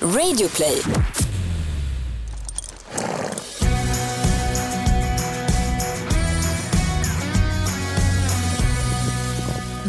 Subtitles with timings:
[0.00, 1.15] Radioplay.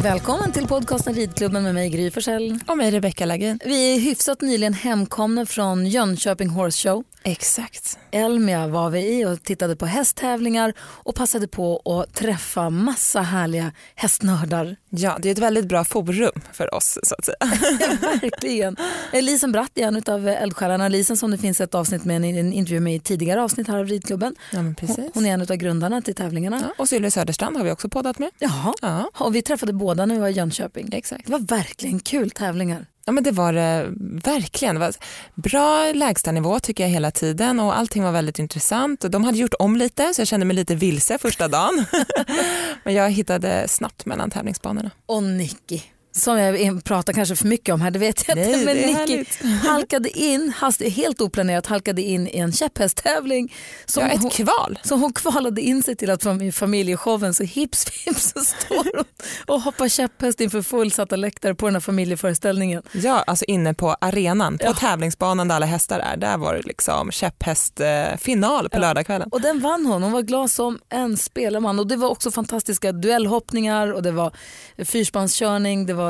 [0.07, 2.59] Välkommen till podcasten Ridklubben med mig Gry Forssell.
[2.67, 3.59] Och mig Rebecka Lagin.
[3.65, 7.03] Vi är hyfsat nyligen hemkomna från Jönköping Horse Show.
[7.23, 7.99] Exakt.
[8.11, 13.71] Elmia var vi i och tittade på hästtävlingar och passade på att träffa massa härliga
[13.95, 14.75] hästnördar.
[14.89, 17.37] Ja, det är ett väldigt bra forum för oss så att säga.
[18.21, 18.75] Verkligen.
[19.13, 20.87] Lisen Bratt är en av eldsjälarna.
[20.87, 23.87] Lisen som det finns ett avsnitt med en intervju med i tidigare avsnitt här av
[23.87, 24.35] Ridklubben.
[24.51, 25.09] Ja, men precis.
[25.13, 26.59] Hon är en av grundarna till tävlingarna.
[26.61, 28.29] Ja, och Sylvia Söderstrand har vi också poddat med.
[28.39, 28.73] Jaha.
[28.81, 29.09] Ja.
[29.13, 30.89] Och vi träffade båda när vi var i Jönköping.
[30.91, 31.25] Exakt.
[31.25, 32.85] Det var verkligen kul tävlingar.
[33.05, 33.87] Ja men det var det
[34.23, 34.75] verkligen.
[34.75, 34.95] Det var
[35.35, 39.01] bra lägstanivå tycker jag hela tiden och allting var väldigt intressant.
[39.11, 41.85] De hade gjort om lite så jag kände mig lite vilse första dagen.
[42.83, 44.91] men jag hittade snabbt mellan tävlingsbanorna.
[45.05, 45.81] Och Nicky
[46.17, 48.65] som jag pratar kanske för mycket om här, det vet jag inte.
[48.65, 49.25] Men Nicky
[49.67, 53.53] halkade in, hast- helt oplanerat, halkade in i en käpphästtävling.
[53.85, 54.79] Som Ja, ett hon, kval.
[54.83, 58.39] så hon kvalade in sig till att vara med i familjeshowen så hips vips så
[58.39, 59.03] står hon
[59.45, 62.83] och hoppar käpphäst inför fullsatta läktare på den här familjeföreställningen.
[62.91, 64.73] Ja, alltså inne på arenan, på Ja.
[64.73, 66.17] tävlingsbanan där alla hästar är.
[66.17, 69.29] Där var det liksom käpphästfinal på lördagskvällen.
[69.31, 71.79] Och den vann hon, hon var glad som en spelarman.
[71.79, 74.31] Och det var också fantastiska duellhoppningar och det var
[74.85, 76.06] fyrspanskörning, det var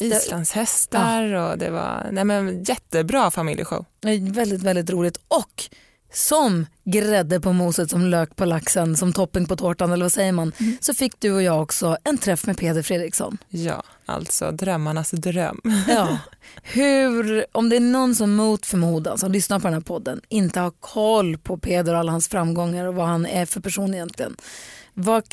[0.00, 3.84] Islandshästar och det var nej men, jättebra familjeshow.
[4.32, 5.16] Väldigt, väldigt roligt.
[5.28, 5.68] Och
[6.12, 10.32] som grädde på moset, som lök på laxen, som topping på tårtan eller vad säger
[10.32, 13.38] man, så fick du och jag också en träff med Peder Fredriksson.
[13.48, 15.60] Ja, alltså drömmarnas dröm.
[15.88, 16.18] Ja.
[16.62, 20.60] Hur, om det är någon som mot förmodan som lyssnar på den här podden inte
[20.60, 24.36] har koll på Peder och alla hans framgångar och vad han är för person egentligen.
[24.94, 25.24] Vad,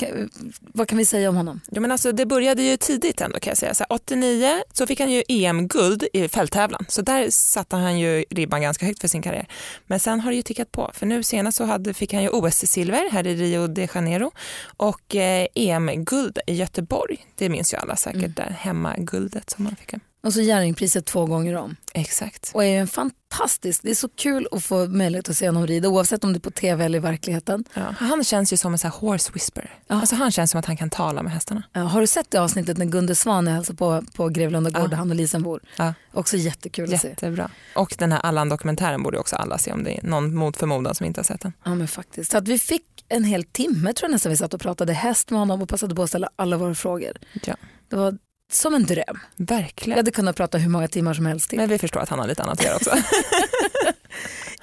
[0.61, 1.61] vad kan vi säga om honom?
[1.71, 3.73] Ja, men alltså, det började ju tidigt ändå kan jag säga.
[3.73, 8.25] Så här, 89 så fick han ju EM-guld i fälttävlan så där satte han ju
[8.29, 9.47] ribban ganska högt för sin karriär.
[9.87, 12.29] Men sen har det ju tickat på för nu senast så hade, fick han ju
[12.29, 14.31] OS-silver här i Rio de Janeiro
[14.77, 17.25] och eh, EM-guld i Göteborg.
[17.35, 19.93] Det minns ju alla säkert, där hemmaguldet som han fick.
[20.21, 21.75] Och så Jerringpriset två gånger om.
[21.93, 22.51] Exakt.
[22.53, 25.67] Och är ju en fantastisk, det är så kul att få möjlighet att se honom
[25.67, 27.65] rida oavsett om det är på tv eller i verkligheten.
[27.73, 29.79] Ja, han känns ju som en så horse whisperer.
[29.87, 29.95] Ja.
[29.99, 31.63] Alltså, han känns som att han kan tala med hästarna.
[31.73, 34.83] Ja, har du sett det avsnittet när Gunde Svan är hälsar på, på Grevlunda gård
[34.83, 34.87] Ja.
[34.87, 35.61] där han och Lisen bor?
[35.77, 35.93] Ja.
[36.13, 37.07] Också jättekul att se.
[37.09, 37.51] Jättebra.
[37.75, 41.05] Och den här Allan-dokumentären borde också alla se om det är någon mot förmodan som
[41.05, 41.53] inte har sett den.
[41.63, 42.31] Ja men faktiskt.
[42.31, 45.29] Så att vi fick en hel timme tror jag nästan vi satt och pratade häst
[45.29, 47.17] med honom och passade på att ställa alla våra frågor.
[47.45, 47.55] Ja.
[47.89, 48.17] Det var
[48.51, 49.19] som en dröm.
[49.35, 49.99] Verkligen.
[49.99, 51.59] hade kunnat prata hur många timmar som helst till.
[51.59, 52.91] Men vi förstår att han har lite annat att göra också.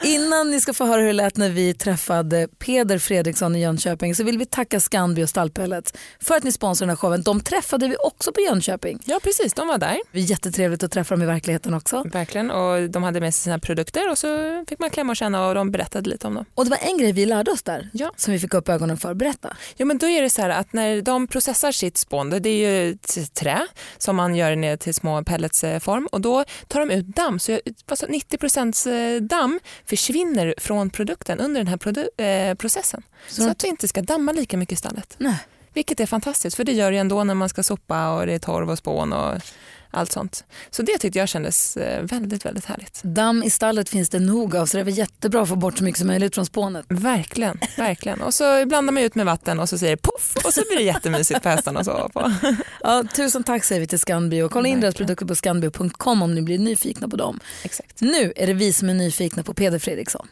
[0.03, 4.15] Innan ni ska få höra hur det lät när vi träffade Peder Fredriksson i Jönköping
[4.15, 7.23] så vill vi tacka Scanby och Stallpellets för att ni sponsrar den här showen.
[7.23, 8.99] De träffade vi också på Jönköping.
[9.05, 9.89] ja precis, de var där.
[10.13, 12.03] Det var jättetrevligt att träffa dem i verkligheten också.
[12.13, 12.51] Verkligen.
[12.51, 15.55] Och de hade med sig sina produkter och så fick man klämma och känna och
[15.55, 16.45] de berättade lite om dem.
[16.55, 18.13] Och det var en grej vi lärde oss där Ja.
[18.17, 19.15] som vi fick upp ögonen för.
[19.15, 19.57] Berätta.
[19.77, 22.71] Jo men då är det så här att när de processar sitt spån, det är
[22.87, 22.97] ju
[23.35, 23.67] trä
[23.99, 27.39] som man gör ner till små pelletsform och då tar de ut damm.
[27.39, 29.36] Så alltså 90 damm
[29.87, 33.03] försvinner från produkten under den här produ- eh, processen.
[33.29, 35.15] Så, Så- att det inte ska damma lika mycket i stallet.
[35.19, 35.39] Nej.
[35.73, 38.39] Vilket är fantastiskt för det gör det ändå när man ska sopa och det är
[38.39, 39.41] torv och spån och
[39.97, 40.45] allt sånt.
[40.71, 43.01] Så det tyckte jag kändes eh, väldigt, väldigt härligt.
[43.03, 45.85] Damm i stallet finns det nog av så det var jättebra att få bort så
[45.85, 46.87] mycket som möjligt från spånet.
[46.89, 48.21] Verkligen, verkligen.
[48.21, 50.77] Och så blandar man ut med vatten och så säger det poff och så blir
[50.77, 52.33] det jättemysigt för hästarna att sova på.
[52.83, 56.35] Ja, tusen tack säger vi till Scanby och kolla in deras produkter på scanby.com om
[56.35, 57.41] ni blir nyfikna på dem.
[57.63, 58.01] Exakt.
[58.01, 60.29] Nu är det vi som är nyfikna på Peder Fredriksson.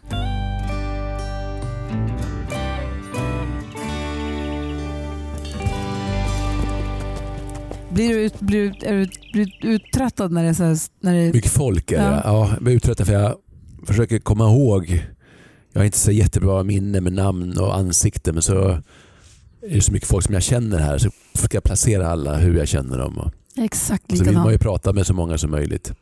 [7.94, 10.78] Blir du, ut, blir, du- är du, blir du uttröttad när det är så här,
[11.00, 12.02] när det, Mycket folk är det.
[12.02, 12.20] Ja.
[12.24, 12.50] Ja.
[12.54, 13.36] jag blir uttröttad för jag
[13.86, 15.04] försöker komma ihåg.
[15.72, 19.92] Jag har inte så jättebra minne med namn och ansikten men så är det så
[19.92, 23.30] mycket folk som jag känner här så försöker jag placera alla hur jag känner dem.
[23.56, 24.60] Exakt så vill man ju likadant.
[24.62, 25.92] prata med så många som möjligt.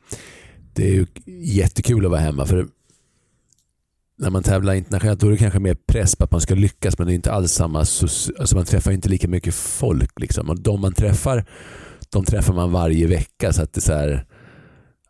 [0.75, 1.07] Det är ju
[1.43, 2.67] jättekul att vara hemma för
[4.23, 6.99] när man tävlar internationellt då är det kanske mer press på att man ska lyckas
[6.99, 7.79] men det är inte alls samma.
[7.79, 10.21] Alltså man träffar inte lika mycket folk.
[10.21, 10.51] Liksom.
[10.51, 11.45] Och de man träffar
[12.13, 13.53] de träffar man varje vecka.
[13.53, 14.27] så att Det är så här,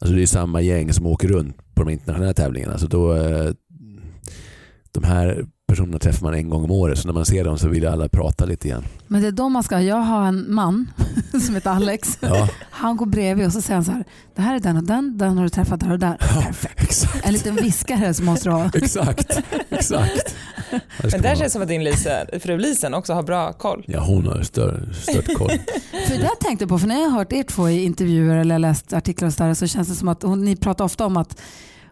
[0.00, 2.78] alltså det är samma gäng som åker runt på de internationella tävlingarna.
[2.78, 3.50] Så då, eh,
[4.92, 7.68] de här personerna träffar man en gång om året så när man ser dem så
[7.68, 8.84] vill alla prata lite grann.
[9.06, 10.90] Men det är då man ska, jag har en man
[11.46, 12.18] som heter Alex.
[12.20, 14.04] Ja, Han går bredvid och så säger han så här,
[14.34, 16.16] det här är den och den, den har du träffat där och där.
[16.16, 16.82] Perfekt.
[16.82, 17.26] exakt.
[17.26, 18.70] En liten viskare som måste du ha.
[18.74, 19.38] Exakt.
[19.70, 20.34] exakt.
[20.70, 21.44] Ja, Men där man känns ha.
[21.44, 22.10] det som att din Lisa,
[22.40, 23.84] fru Lisen också har bra koll.
[23.86, 25.50] Ja, hon har större, stört koll.
[26.08, 28.58] För det jag tänkte på, för när jag har hört er två i intervjuer eller
[28.58, 31.16] läst artiklar och så, där, så känns det som att hon, ni pratar ofta om
[31.16, 31.40] att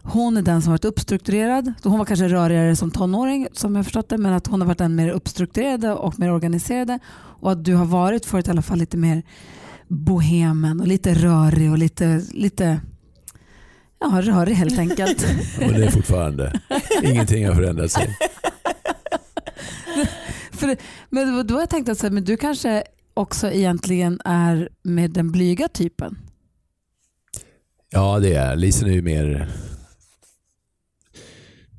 [0.03, 1.73] hon är den som varit uppstrukturerad.
[1.83, 4.77] Hon var kanske rörigare som tonåring som jag förstått det, men att hon har varit
[4.77, 6.99] den mer uppstrukturerade och mer organiserade.
[7.13, 9.23] Och att du har varit förut i alla fall lite mer
[9.87, 12.81] bohemen och lite rörig och lite, lite
[13.99, 15.25] ja, rörig helt enkelt.
[15.59, 16.61] Men det är fortfarande,
[17.03, 18.17] ingenting har förändrat sig.
[20.51, 20.77] För,
[21.09, 22.83] men då har jag tänkt att så här, men du kanske
[23.13, 26.17] också egentligen är med den blyga typen.
[27.89, 29.49] Ja, det är Lisen är ju mer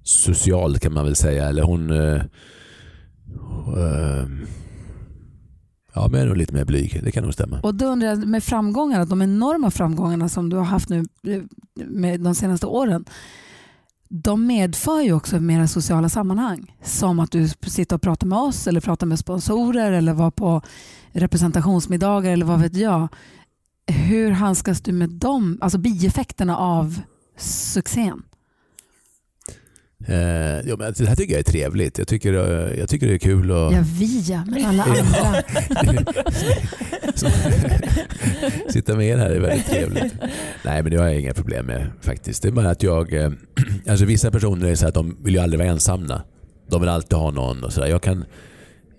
[0.03, 1.49] social kan man väl säga.
[1.49, 1.91] Eller hon...
[1.91, 2.23] eh,
[3.77, 4.27] eh,
[5.95, 7.01] ja, men är nog lite mer blyg.
[7.05, 7.61] Det kan nog stämma.
[7.61, 11.43] Och då undrar jag med framgångarna, de enorma framgångarna som du har haft nu eh,
[11.75, 13.05] med de senaste åren.
[14.09, 16.77] De medför ju också mera sociala sammanhang.
[16.83, 20.63] Som att du sitter och pratar med oss eller pratar med sponsorer eller var på
[21.13, 23.09] representationsmiddagar eller vad vet jag.
[23.87, 27.01] Hur handskas du med dem, alltså bieffekterna av
[27.39, 28.23] succén?
[30.09, 30.17] Eh,
[30.69, 31.99] ja, men det här tycker jag är trevligt.
[31.99, 33.51] Jag tycker, eh, jag tycker det är kul.
[33.51, 35.43] Och, Ja, vi ja, men alla andra.
[38.69, 40.15] Sitta med er här är väldigt trevligt.
[40.65, 42.43] Nej, men det har jag inga problem med faktiskt.
[42.43, 43.13] Det är bara att jag...
[43.15, 43.31] eh,
[43.89, 46.23] Alltså vissa personer är så att de vill ju aldrig vara ensamma.
[46.71, 47.89] De vill alltid ha någon och sådär.
[47.89, 48.25] Jag kan...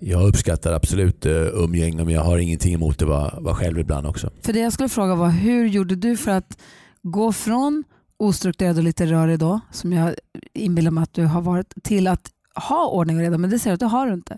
[0.06, 4.08] Jag uppskattar absolut uh, umgänge men jag har ingenting emot att vara, vara själv ibland
[4.08, 4.30] också.
[4.42, 6.58] För det jag skulle fråga var, hur gjorde du för att
[7.04, 7.84] gå från
[8.24, 10.16] ostrukturerad och lite rörig då, som jag
[10.54, 13.72] inbillar mig att du har varit, till att ha ordning och reda, men det säger
[13.72, 14.38] du att det har du inte.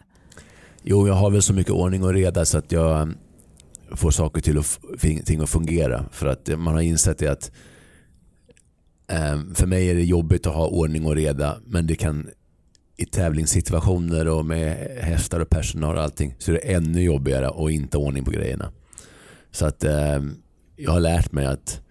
[0.83, 3.17] Jo, jag har väl så mycket ordning och reda så att jag um,
[3.91, 4.79] får saker till att,
[5.25, 6.05] ting att fungera.
[6.11, 7.51] För att man har insett det att
[9.33, 12.29] um, för mig är det jobbigt att ha ordning och reda men det kan
[12.97, 17.71] i tävlingssituationer och med hästar och personal och allting så är det ännu jobbigare att
[17.71, 18.71] inte ha ordning på grejerna.
[19.51, 20.37] Så att um,
[20.75, 21.81] jag har lärt mig att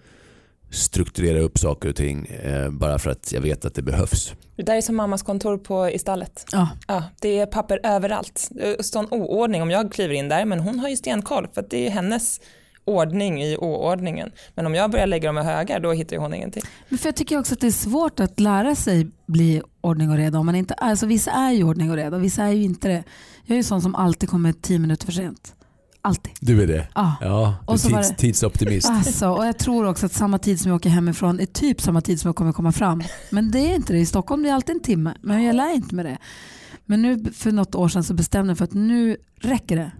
[0.74, 4.32] strukturera upp saker och ting eh, bara för att jag vet att det behövs.
[4.56, 6.46] Det där är som mammas kontor på, i stallet.
[6.52, 6.68] Ja.
[6.88, 8.48] Ja, det är papper överallt.
[8.50, 11.60] Det står en oordning om jag kliver in där, men hon har ju stenkoll för
[11.60, 12.40] att det är hennes
[12.84, 14.32] ordning i oordningen.
[14.54, 16.62] Men om jag börjar lägga dem i högar, då hittar hon ingenting.
[16.88, 20.16] Men för jag tycker också att det är svårt att lära sig bli ordning och
[20.16, 22.62] reda om man inte är, alltså vissa är ju ordning och reda, vissa är ju
[22.62, 23.04] inte det.
[23.44, 25.54] Jag är ju sån som alltid kommer tio minuter för sent.
[26.06, 26.32] Alltid.
[26.40, 26.88] Du är det?
[26.94, 27.16] Ja.
[27.20, 28.90] Ja, du Och så tids, det- tidsoptimist.
[28.90, 32.00] Alltså, och jag tror också att samma tid som jag åker hemifrån är typ samma
[32.00, 33.02] tid som jag kommer komma fram.
[33.30, 33.98] Men det är inte det.
[33.98, 35.14] I Stockholm blir det alltid en timme.
[35.20, 36.18] Men jag lär inte med det.
[36.86, 39.90] Men nu för något år sedan så bestämde jag för att nu räcker det.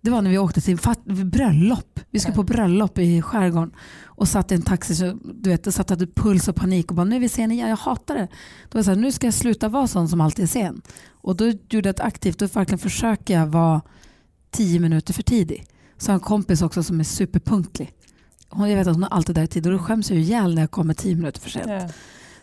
[0.00, 0.78] Det var när vi åkte till
[1.24, 2.00] bröllop.
[2.10, 3.70] Vi skulle på bröllop i skärgården
[4.04, 4.94] och satt i en taxi.
[4.94, 7.28] Så, du vet, jag satt och hade puls och panik och bara nu är vi
[7.28, 7.68] sen igen.
[7.68, 8.28] Jag hatar det.
[8.68, 10.82] Då var jag så här, nu ska jag sluta vara sån som alltid är sen.
[11.10, 13.80] Och då gjorde jag ett aktivt, då verkligen försöker jag vara
[14.52, 15.66] tio minuter för tidig.
[15.98, 17.92] Så har jag en kompis också som är superpunktlig.
[18.48, 20.24] Hon, jag vet att hon är alltid där i tid och då skäms jag ju
[20.24, 21.66] ihjäl när jag kommer tio minuter för sent.
[21.68, 21.88] Ja.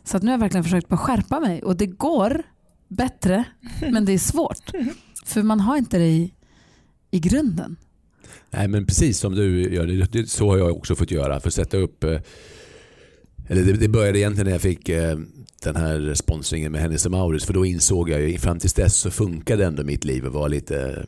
[0.03, 2.43] Så att nu har jag verkligen försökt bara skärpa mig och det går
[2.87, 3.43] bättre
[3.91, 4.71] men det är svårt.
[5.25, 6.33] För man har inte det i,
[7.11, 7.75] i grunden.
[8.51, 11.39] Nej men precis som du gör, det, så har jag också fått göra.
[11.39, 12.19] För att sätta upp, eh,
[13.47, 15.17] eller det, det började egentligen när jag fick eh,
[15.63, 18.95] den här sponsringen med Hennes och Mauritz för då insåg jag ju, fram tills dess
[18.95, 21.05] så funkade ändå mitt liv och var lite,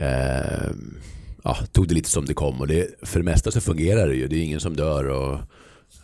[0.00, 0.70] eh,
[1.44, 4.14] ja, tog det lite som det kom och det, för det mesta så fungerar det
[4.14, 4.28] ju.
[4.28, 5.38] Det är ingen som dör och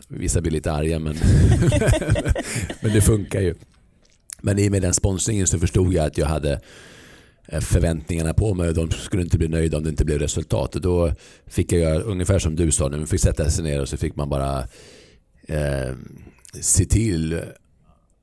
[0.09, 1.17] vissa blir lite arga men,
[2.81, 3.55] men det funkar ju.
[4.43, 6.61] Men i och med den sponsringen så förstod jag att jag hade
[7.49, 10.75] eh, förväntningarna på mig och de skulle inte bli nöjda om det inte blev resultat.
[10.75, 11.13] Och då
[11.47, 14.17] fick jag göra ungefär som du sa, man fick sätta sig ner och så fick
[14.17, 14.59] man bara
[15.49, 15.95] eh,
[16.61, 17.43] se till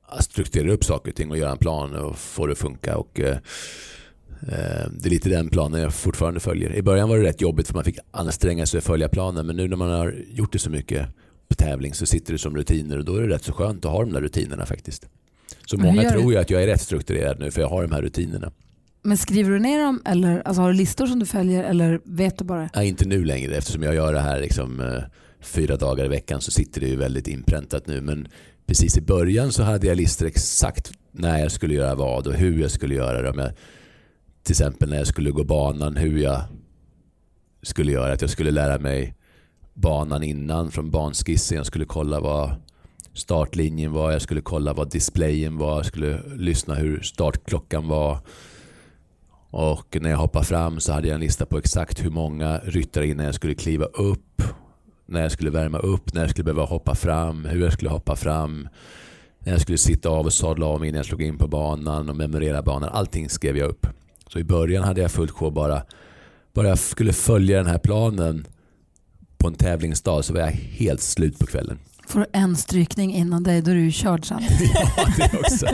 [0.06, 2.96] att strukturera upp saker och ting och göra en plan och få det att funka.
[2.96, 3.38] Och, eh,
[4.90, 6.74] det är lite den planen jag fortfarande följer.
[6.74, 9.56] I början var det rätt jobbigt för man fick anstränga sig att följa planen men
[9.56, 11.08] nu när man har gjort det så mycket
[11.48, 13.92] på tävling så sitter det som rutiner och då är det rätt så skönt att
[13.92, 15.08] ha de där rutinerna faktiskt.
[15.66, 17.92] Så Men många tror ju att jag är rätt strukturerad nu för jag har de
[17.92, 18.52] här rutinerna.
[19.02, 22.38] Men skriver du ner dem eller alltså har du listor som du följer eller vet
[22.38, 22.70] du bara?
[22.74, 25.02] Nej, inte nu längre eftersom jag gör det här liksom, eh,
[25.40, 28.00] fyra dagar i veckan så sitter det ju väldigt inpräntat nu.
[28.00, 28.28] Men
[28.66, 32.60] precis i början så hade jag listor exakt när jag skulle göra vad och hur
[32.60, 33.54] jag skulle göra det.
[34.42, 36.42] Till exempel när jag skulle gå banan, hur jag
[37.62, 38.12] skulle göra.
[38.12, 39.14] Att jag skulle lära mig
[39.74, 41.56] banan innan från banskissen.
[41.56, 42.54] Jag skulle kolla vad,
[43.14, 48.18] startlinjen var, jag skulle kolla vad displayen var, jag skulle lyssna hur startklockan var.
[49.50, 53.06] Och när jag hoppade fram så hade jag en lista på exakt hur många ryttare
[53.06, 54.42] innan jag skulle kliva upp,
[55.06, 58.16] när jag skulle värma upp, när jag skulle behöva hoppa fram, hur jag skulle hoppa
[58.16, 58.68] fram,
[59.38, 62.16] när jag skulle sitta av och sadla av innan jag slog in på banan och
[62.16, 62.88] memorera banan.
[62.88, 63.86] Allting skrev jag upp.
[64.32, 65.82] Så i början hade jag fullt sjå bara,
[66.54, 68.46] bara jag skulle följa den här planen
[69.38, 71.78] på en tävlingsdag så var jag helt slut på kvällen.
[72.08, 74.42] Får du en strykning innan dig, då är du körd sen.
[74.96, 75.66] ja, det också.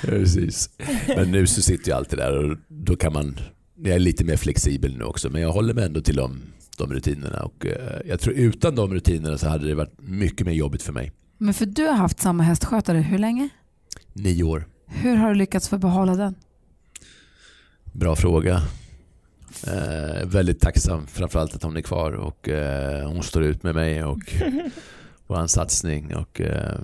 [0.00, 0.70] Precis.
[1.16, 3.38] Men nu så sitter jag alltid där och då kan man,
[3.76, 6.40] jag är lite mer flexibel nu också, men jag håller mig ändå till de,
[6.78, 7.42] de rutinerna.
[7.42, 10.92] Och, eh, jag tror utan de rutinerna så hade det varit mycket mer jobbigt för
[10.92, 11.12] mig.
[11.38, 13.48] Men för du har haft samma hästskötare hur länge?
[14.12, 14.66] Nio år.
[14.86, 16.34] Hur har du lyckats få behålla den?
[17.98, 18.62] Bra fråga.
[19.66, 24.04] Eh, väldigt tacksam framförallt att hon är kvar och eh, hon står ut med mig
[24.04, 24.18] och
[25.26, 26.14] vår satsning.
[26.14, 26.78] Och, eh,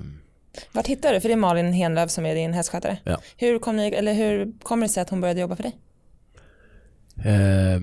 [0.73, 1.21] Vart hittade du?
[1.21, 2.99] För det är Malin Henlöv som är din hästskötare.
[3.05, 3.21] Ja.
[3.37, 5.77] Hur, kom ni, eller hur kommer det sig att hon började jobba för dig?
[7.25, 7.81] eh,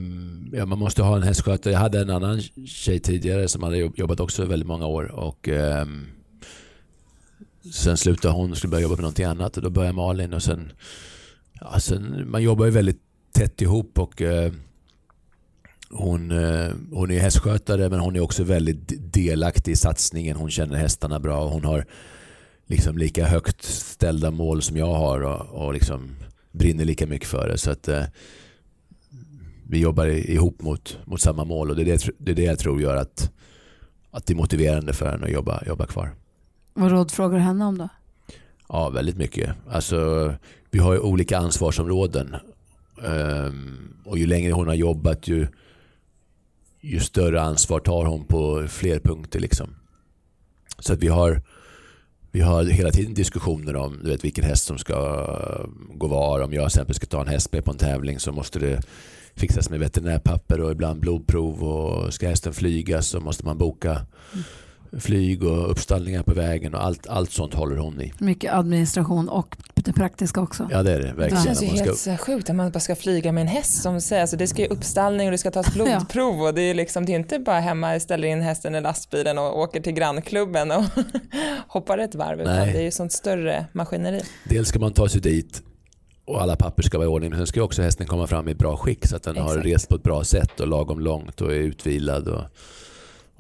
[0.60, 1.74] ja, man måste ha en hästskötare.
[1.74, 5.12] Jag hade en annan tjej tidigare som hade jobbat också väldigt många år.
[5.12, 5.86] Och, eh,
[7.74, 10.34] sen slutade hon och skulle börja jobba med någonting annat och då började Malin.
[10.34, 10.72] Och sen,
[11.60, 14.52] ja, sen, man jobbar ju väldigt tätt ihop och eh,
[15.90, 20.38] hon, eh, hon är hästskötare men hon är också väldigt delaktig i satsningen.
[20.38, 21.48] Hon känner hästarna bra.
[21.48, 21.86] Hon har
[22.66, 26.16] liksom lika högt ställda mål som jag har och, och liksom
[26.52, 27.58] brinner lika mycket för det.
[27.58, 28.04] Så att, eh,
[29.68, 32.60] vi jobbar ihop mot, mot samma mål och det är det, det är det jag
[32.60, 33.32] tror gör att,
[34.12, 36.12] att det är motiverande för henne att jobba, jobba kvar.
[36.74, 37.90] Vad rådfrågar henne om då?
[38.70, 39.56] Ja, väldigt mycket.
[39.70, 40.34] Alltså,
[40.72, 42.36] vi har ju olika ansvarsområden.
[43.06, 45.48] Ehm, och ju längre hon har jobbat ju,
[46.82, 49.40] ju större ansvar tar hon på fler punkter.
[49.40, 49.76] Liksom.
[50.80, 51.42] Så att vi har,
[52.32, 54.96] vi har hela tiden diskussioner om du vet, vilken häst som ska
[55.94, 56.42] gå var.
[56.42, 58.82] Om jag till exempel ska ta en häst med på en tävling så måste det
[59.36, 61.64] fixas med veterinärpapper och ibland blodprov.
[61.64, 64.44] Och ska hästen flyga så måste man boka mm
[65.00, 68.14] flyg och uppställningar på vägen och allt, allt sånt håller hon i.
[68.18, 70.68] Mycket administration och det praktiska också.
[70.72, 71.30] Ja det är det verkligen.
[71.30, 72.18] Det känns ju helt ska...
[72.18, 74.68] sjukt att man bara ska flyga med en häst som säger, alltså det ska ju
[74.68, 76.48] uppstallning och det ska tas blodprov ja.
[76.48, 79.60] och det är liksom, det är inte bara hemma, ställer in hästen i lastbilen och
[79.60, 80.84] åker till grannklubben och
[81.68, 82.74] hoppar ett varv utan Nej.
[82.74, 84.22] det är ju sånt större maskineri.
[84.44, 85.62] Dels ska man ta sig dit
[86.26, 87.30] och alla papper ska vara i ordning.
[87.30, 89.56] Men sen ska också hästen komma fram i bra skick så att den Exakt.
[89.56, 92.28] har rest på ett bra sätt och lagom långt och är utvilad.
[92.28, 92.44] Och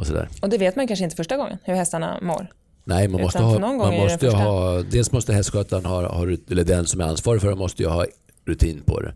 [0.02, 0.30] och sådär.
[0.42, 2.48] Och det vet man kanske inte första gången, hur hästarna mår?
[2.84, 7.02] Nej, man måste ha, man måste ha, dels måste hästskötaren ha, ha, eller den som
[7.02, 8.06] är ansvarig för det måste ju ha
[8.46, 9.14] rutin på det.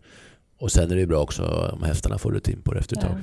[0.60, 3.22] Och sen är det bra också om hästarna får rutin på det efter ett tag.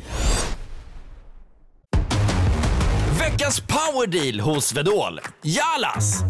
[3.19, 5.19] Veckans powerdeal hos Vedol.
[5.41, 6.23] Jalas!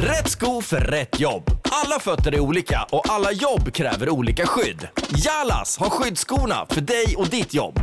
[0.00, 1.50] Rätt sko för rätt jobb.
[1.62, 4.88] Alla fötter är olika och alla jobb kräver olika skydd.
[5.24, 7.80] Jalas har skyddsskorna för dig och ditt jobb.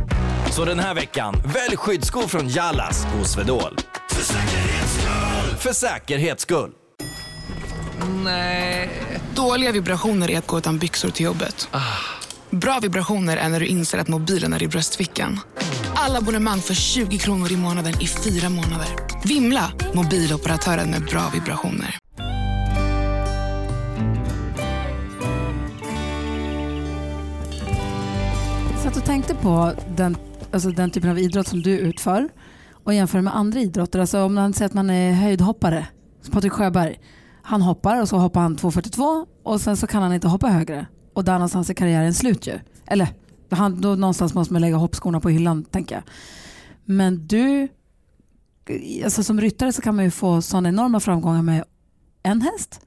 [0.52, 3.78] Så den här veckan, välj skyddsskor från Jallas hos Swedol.
[4.10, 5.56] För säkerhets skull!
[5.58, 6.70] För säkerhets skull.
[8.24, 8.90] Nej.
[9.34, 11.68] Dåliga vibrationer är att gå utan byxor till jobbet.
[11.70, 11.80] Ah.
[12.50, 15.40] Bra vibrationer är när du inser att mobilen är i bröstfickan.
[15.94, 18.88] Alla abonnemang för 20 kronor i månaden i fyra månader.
[19.24, 19.72] Vimla!
[19.94, 21.98] Mobiloperatören med bra vibrationer.
[28.72, 30.16] Jag satt och tänkte på den
[30.52, 32.28] alltså den typen av idrott som du utför
[32.84, 33.98] och jämför med andra idrotter.
[33.98, 35.86] Alltså om man säger att man är höjdhoppare,
[36.32, 37.00] Patrik Sjöberg,
[37.42, 40.86] han hoppar och så hoppar han 2,42 och sen så kan han inte hoppa högre.
[41.14, 42.58] Och där någonstans är karriären slut ju.
[42.86, 43.08] Eller
[43.50, 46.04] han, då någonstans måste man lägga hoppskorna på hyllan tänker jag.
[46.84, 47.68] Men du,
[49.04, 51.64] alltså som ryttare så kan man ju få sådana enorma framgångar med
[52.22, 52.80] en häst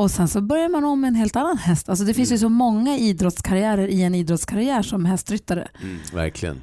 [0.00, 1.88] och sen så börjar man om med en helt annan häst.
[1.88, 2.36] Alltså det finns mm.
[2.36, 5.68] ju så många idrottskarriärer i en idrottskarriär som hästryttare.
[5.82, 6.60] Mm, verkligen.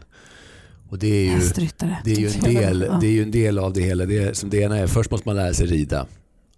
[0.90, 1.98] Och det är ju, hästryttare.
[2.04, 4.06] Det är ju en del, det är ju en del av det hela.
[4.06, 6.08] Det, är, som det ena är, först måste man lära sig rida.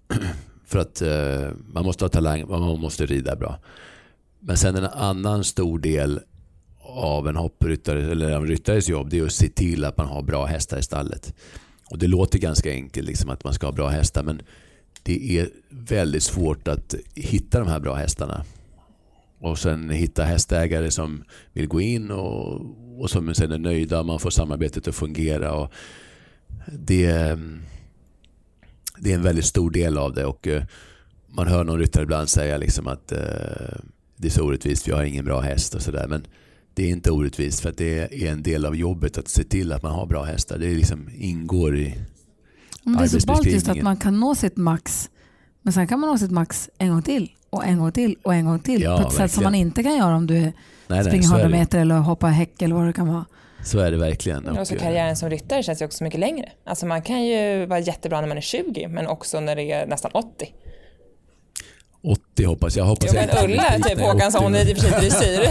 [0.65, 3.59] För att uh, man måste ha talang, man måste rida bra.
[4.39, 6.19] Men sen en annan stor del
[6.81, 10.21] av en hoppryttare eller en ryttares jobb det är att se till att man har
[10.21, 11.33] bra hästar i stallet.
[11.91, 14.41] Och Det låter ganska enkelt liksom, att man ska ha bra hästar men
[15.03, 18.45] det är väldigt svårt att hitta de här bra hästarna.
[19.39, 22.61] Och sen hitta hästägare som vill gå in och,
[23.01, 24.03] och som sen är nöjda.
[24.03, 25.53] Man får samarbetet att fungera.
[25.53, 25.73] Och
[26.65, 27.37] det,
[28.97, 30.25] det är en väldigt stor del av det.
[30.25, 30.63] Och eh,
[31.27, 33.19] man hör någon ryttare ibland säga liksom att eh,
[34.15, 36.07] det är så orättvist för jag har ingen bra häst och sådär.
[36.07, 36.25] Men
[36.73, 39.71] det är inte orättvist för att det är en del av jobbet att se till
[39.71, 40.57] att man har bra hästar.
[40.57, 41.95] Det liksom ingår i,
[42.83, 45.09] men det är så ballt just att man kan nå sitt max,
[45.61, 48.33] men sen kan man nå sitt max en gång till och en gång till och
[48.33, 50.53] en gång till Ja, på ett sätt som man inte kan göra om du Nej,
[50.87, 53.25] nej, springer så, 100 är det, meter eller hoppar häck eller vad det kan vara.
[53.63, 54.47] så är det verkligen.
[54.47, 56.49] Och så Och, eh, karriären som ryttare känns ju också mycket längre.
[56.65, 59.87] Alltså man kan ju vara jättebra när man är 20 men också när det är
[59.87, 60.53] nästan 80.
[62.03, 62.85] 80 hoppas jag.
[62.85, 64.71] hoppas Jo jag men Ulla, blir typ är Håkansson, hon är 80.
[64.71, 65.49] i och för sig dressyr.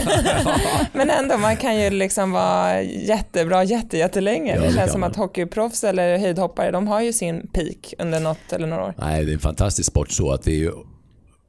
[0.93, 4.55] men ändå, man kan ju liksom vara jättebra jätte, jättelänge.
[4.55, 5.11] Ja, det det känns som man.
[5.11, 8.95] att hockeyproffs eller höjdhoppare, de har ju sin peak under något eller några år.
[8.99, 10.73] Nej, det är en fantastisk sport så att det är ju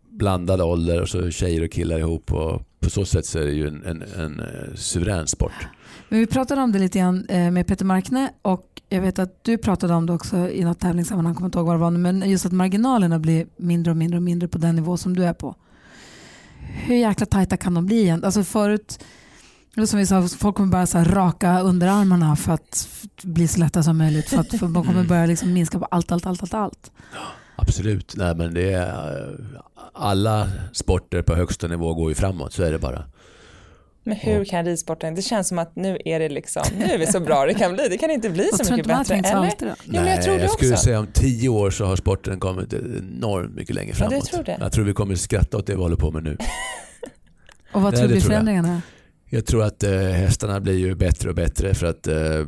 [0.09, 3.51] blandad ålder och så tjejer och killar ihop och på så sätt så är det
[3.51, 5.67] ju en, en, en eh, suverän sport.
[6.09, 9.43] Men vi pratade om det lite grann eh, med Peter Markne och jag vet att
[9.43, 12.29] du pratade om det också i något tävlingssammanhang, kommer inte ihåg vad det var, men
[12.29, 15.33] just att marginalerna blir mindre och mindre och mindre på den nivå som du är
[15.33, 15.55] på.
[16.59, 18.23] Hur jäkla tajta kan de bli igen?
[18.23, 19.03] Alltså förut,
[19.87, 22.87] som vi sa, folk kommer bara så raka underarmarna för att
[23.23, 24.29] bli så lätta som möjligt.
[24.29, 26.53] För att för de kommer börja liksom minska på allt, allt, allt, allt.
[26.53, 26.91] allt.
[27.55, 28.13] Absolut.
[28.17, 29.61] Nej, men det är, eh,
[29.93, 33.03] alla sporter på högsta nivå går ju framåt, så är det bara.
[34.03, 37.07] Men hur kan ridsporten, det känns som att nu är det liksom, nu är vi
[37.07, 37.87] så bra det kan bli.
[37.89, 39.15] Det kan inte bli så mycket bättre.
[39.15, 39.53] Eller?
[39.61, 40.83] Ja, men jag tror det jag skulle också.
[40.83, 44.13] säga om tio år så har sporten kommit enormt mycket längre Ja, framåt.
[44.13, 44.57] jag tror det.
[44.59, 46.37] Jag tror vi kommer skratta åt det vi håller på med nu.
[47.71, 48.39] Och vad Nej, tror du blir tror jag.
[48.43, 48.81] förändringarna?
[49.29, 52.45] Jag tror att eh, hästarna blir ju bättre och bättre för att eh,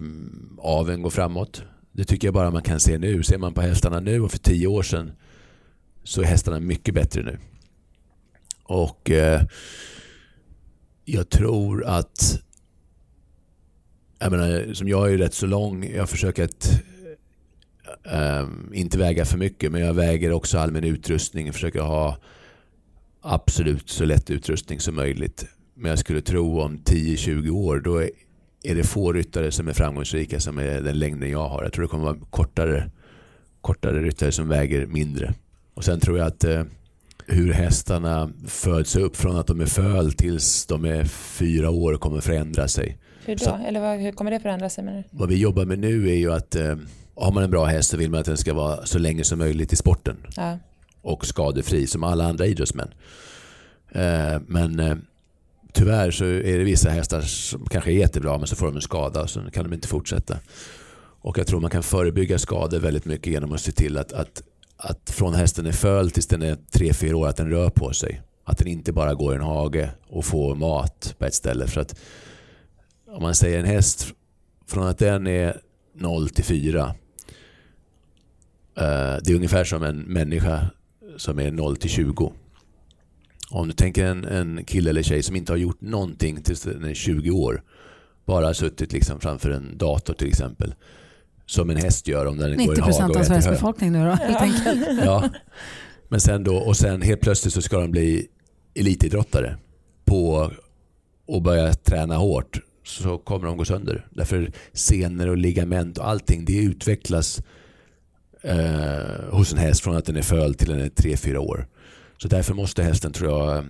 [0.60, 1.64] aveln går framåt.
[1.92, 3.24] Det tycker jag bara man kan se nu.
[3.24, 5.12] Ser man på hästarna nu och för tio år sedan
[6.04, 7.38] så är hästarna mycket bättre nu.
[8.64, 9.42] Och eh,
[11.06, 12.42] jag tror att,
[14.20, 16.82] jag menar, som jag är rätt så lång, jag försöker att
[18.04, 22.18] um, inte väga för mycket men jag väger också all min utrustning och försöker ha
[23.22, 25.46] absolut så lätt utrustning som möjligt.
[25.74, 28.02] Men jag skulle tro om 10-20 år då
[28.64, 31.64] är, det få ryttare som är framgångsrika som är den längden jag har.
[31.64, 32.92] Jag tror det kommer vara kortare,
[33.62, 35.34] kortare ryttare som väger mindre.
[35.74, 36.64] Och sen tror jag att eh,
[37.32, 42.22] hur hästarna föds upp från att de är föl tills de är fyra år kommer
[42.22, 42.98] förändra sig.
[43.26, 43.56] Hur Så- då?
[43.68, 45.04] Eller vad, hur kommer det förändra sig du?
[45.12, 46.76] Vad vi jobbar med nu är ju att eh,
[47.16, 49.40] har man en bra häst så vill man att den ska vara så länge som
[49.40, 50.58] möjligt i sporten Ja.
[51.02, 52.94] och skadefri som alla andra idrottsmän.
[53.92, 54.96] Eh, Men eh,
[55.74, 58.82] tyvärr så är det vissa hästar som kanske är jättebra men så får de en
[58.82, 60.38] skada och så kan de inte fortsätta.
[61.24, 64.44] Och jag tror man kan förebygga skador väldigt mycket genom att se till att, att,
[64.84, 68.22] att från hästen är föl tills den är 3-4 år att den rör på sig.
[68.44, 71.68] Att den inte bara går i en hage och får mat på ett ställe.
[71.68, 72.00] För att
[73.08, 74.14] om man säger en häst
[74.68, 75.62] från att den är
[75.94, 76.94] 0 till 4 eh,
[79.24, 80.70] Det är ungefär som en människa
[81.18, 82.34] som är 0 till 20.
[83.50, 86.84] Om du tänker en, en kille eller tjej som inte har gjort någonting tills den
[86.84, 87.64] är 20 år.
[88.26, 90.74] Bara har suttit liksom framför en dator till exempel.
[91.52, 93.52] Som en häst gör om den går i 90 hage procent och av Sveriges hö.
[93.52, 94.88] befolkning nu då, helt enkelt.
[95.06, 95.30] Ja.
[96.10, 98.28] Men sen då, och sen helt plötsligt så ska de bli
[98.76, 99.58] elitidrottare
[100.06, 100.52] på
[101.28, 104.08] och börja träna hårt så kommer de gå sönder.
[104.10, 107.42] Därför senor och ligament och allting det utvecklas
[108.42, 111.68] eh, hos en häst från att den är föl till den är 3-4 år.
[112.18, 113.66] Så därför måste hästen tror jag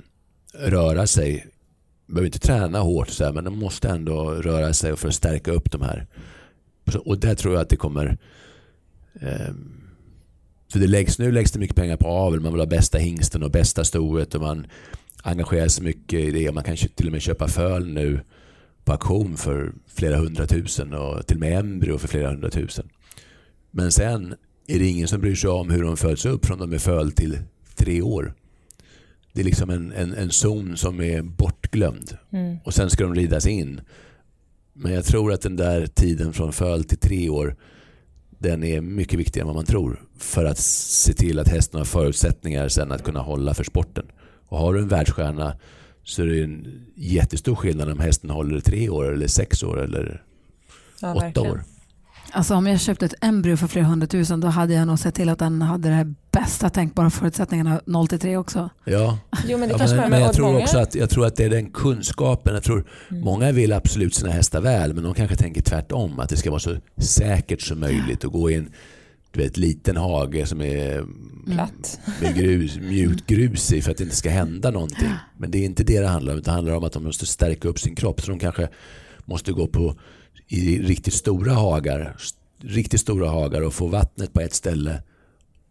[0.54, 1.48] röra sig.
[2.08, 5.52] Behöver inte träna hårt så här, men den måste ändå röra sig för att stärka
[5.52, 6.08] upp de här.
[6.92, 8.18] Så- Och där tror jag att det kommer
[9.22, 9.54] eh,
[10.72, 12.40] för det läggs, nu läggs det mycket pengar på avel.
[12.40, 14.68] Man vill ha bästa hingsten och bästa stoet och man
[15.24, 16.48] engagerar sig mycket i det.
[16.50, 18.20] Och man kan till och med köpa föl nu
[18.84, 22.90] på auktion för flera hundratusen och till och med embryo för flera hundratusen.
[23.72, 24.36] Men sen
[24.68, 27.12] är det ingen som bryr sig om hur de föds upp från de är föl
[27.12, 27.38] till
[27.76, 28.34] tre år.
[29.34, 32.58] Det är liksom en, en, en zon som är bortglömd Mm.
[32.64, 33.82] och sen ska de ridas in.
[34.84, 37.56] Men jag tror att den där tiden från föl till tre år
[38.40, 41.86] den är mycket viktigare än vad man tror för att se till att hästen har
[41.86, 44.06] förutsättningar sen att kunna hålla för sporten.
[44.48, 45.54] Och har du en världsstjärna
[46.04, 49.82] så är det en jättestor skillnad om hästen håller i tre år eller sex år
[49.84, 50.24] eller
[51.02, 51.52] Ja, åtta verkligen.
[51.52, 51.64] år.
[52.34, 55.30] Alltså om jag köpte ett embryo för flera hundratusen då hade jag nog sett till
[55.30, 58.70] att den hade de här bästa tänkbara förutsättningarna 0 till 3 också.
[58.86, 60.60] Ja, Jo men det ja kanske men, men jag tror många.
[60.64, 62.54] också att, jag tror att det är den kunskapen.
[62.54, 63.24] Jag tror Mm.
[63.24, 66.20] Många vill absolut sina hästar väl men de kanske tänker tvärtom.
[66.20, 68.70] Att det ska vara så säkert som möjligt att gå i en
[69.32, 71.06] du vet, liten hage som är
[71.54, 72.00] Platt.
[72.22, 75.10] med grus, mjukt grus i för att det inte ska hända någonting.
[75.38, 76.42] Men det är inte det det handlar om.
[76.42, 78.22] Det handlar om att de måste stärka upp sin kropp.
[78.22, 78.70] Så de kanske
[79.32, 79.96] måste gå på
[80.48, 82.16] i riktigt stora hagar.
[82.64, 85.04] Riktigt stora hagar och få vattnet på ett ställe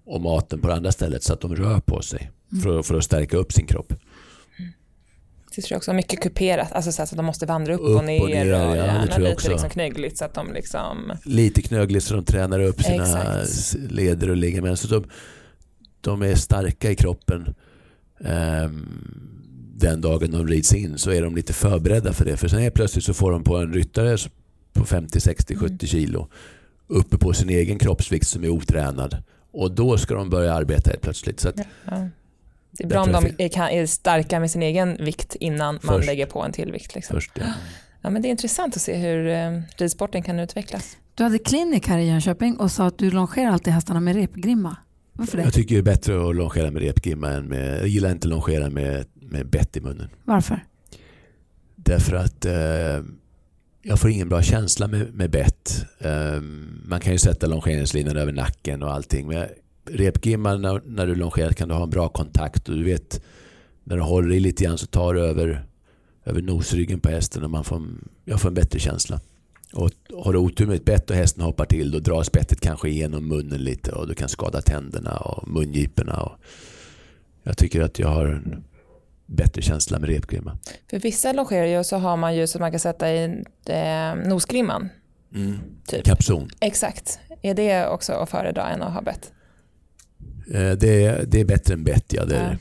[0.07, 2.31] och maten på det andra stället så att de rör på sig.
[2.62, 3.92] För, för att stärka upp sin kropp.
[5.57, 8.05] Det tror jag också, mycket kuperat, alltså så att de måste vandra upp, Upp och
[8.05, 9.51] ner och ner, ja, det gärna tror jag lite också.
[9.51, 13.77] liksom knöggligt så att de liksom, Lite knöggligt så de tränar upp sina Exakt.
[13.90, 14.79] leder och ligament.
[14.79, 15.05] Så de,
[16.01, 17.55] de är starka i kroppen.
[18.25, 19.39] Ehm,
[19.80, 22.36] den dagen de rids in så är de lite förberedda för det.
[22.36, 24.18] För sen är plötsligt så får de på en ryttare
[24.72, 26.28] på 50, 60, 70 kilo
[26.86, 29.22] uppe på sin egen kroppsvikt som är otränad.
[29.52, 31.40] Och då ska de börja arbeta helt plötsligt.
[31.40, 32.08] Så att, ja.
[32.72, 35.96] Det är bra om de är, kan, är starka med sin egen vikt innan man
[35.96, 36.06] Först.
[36.06, 36.94] lägger på en till vikt.
[36.94, 37.14] Liksom.
[37.14, 37.44] först, ja.
[38.02, 40.96] Ja, men det är intressant att se hur eh, ridsporten kan utvecklas.
[41.14, 44.76] Du hade klinik här i Jönköping och sa att du longerar alltid hästarna med repgrimma.
[45.12, 45.42] Varför det?
[45.42, 47.78] Jag tycker det är bättre att longera med repgrimma än med...
[47.78, 50.08] Jag gillar inte att longera med, med bett i munnen.
[50.24, 50.64] Varför?
[51.76, 53.04] Därför att eh,
[53.82, 55.86] jag får ingen bra känsla med, med bett.
[55.98, 56.40] Eh,
[56.84, 59.26] man kan ju sätta longeringslinan över nacken och allting.
[59.26, 59.48] Men
[59.84, 63.22] repgrimman när, när du longerar kan du ha en bra kontakt och du vet
[63.84, 65.64] när du håller i lite grann så tar du över,
[66.24, 67.82] över nosryggen på hästen och man får,
[68.24, 69.20] jag får en bättre känsla.
[69.72, 69.90] Och
[70.24, 73.28] har du otur med ett bett och hästen hoppar till då dras bettet kanske igenom
[73.28, 76.22] munnen lite och du kan skada tänderna och mungiporna.
[76.22, 76.32] Och
[77.42, 78.64] jag tycker att jag har en
[79.36, 80.58] bättre känsla med repgrimma.
[80.90, 81.32] För vissa
[81.66, 83.24] ju och så har man ju att man kan sätta i
[83.66, 84.88] eh, nosgrimman.
[85.86, 86.04] Typ.
[86.04, 86.48] Kapson.
[86.60, 87.18] Exakt.
[87.42, 89.32] Är det också att föredra än att ha bett?
[90.54, 92.24] Eh, Det är, det är bättre än bett, ja.
[92.24, 92.56] Det är Ja.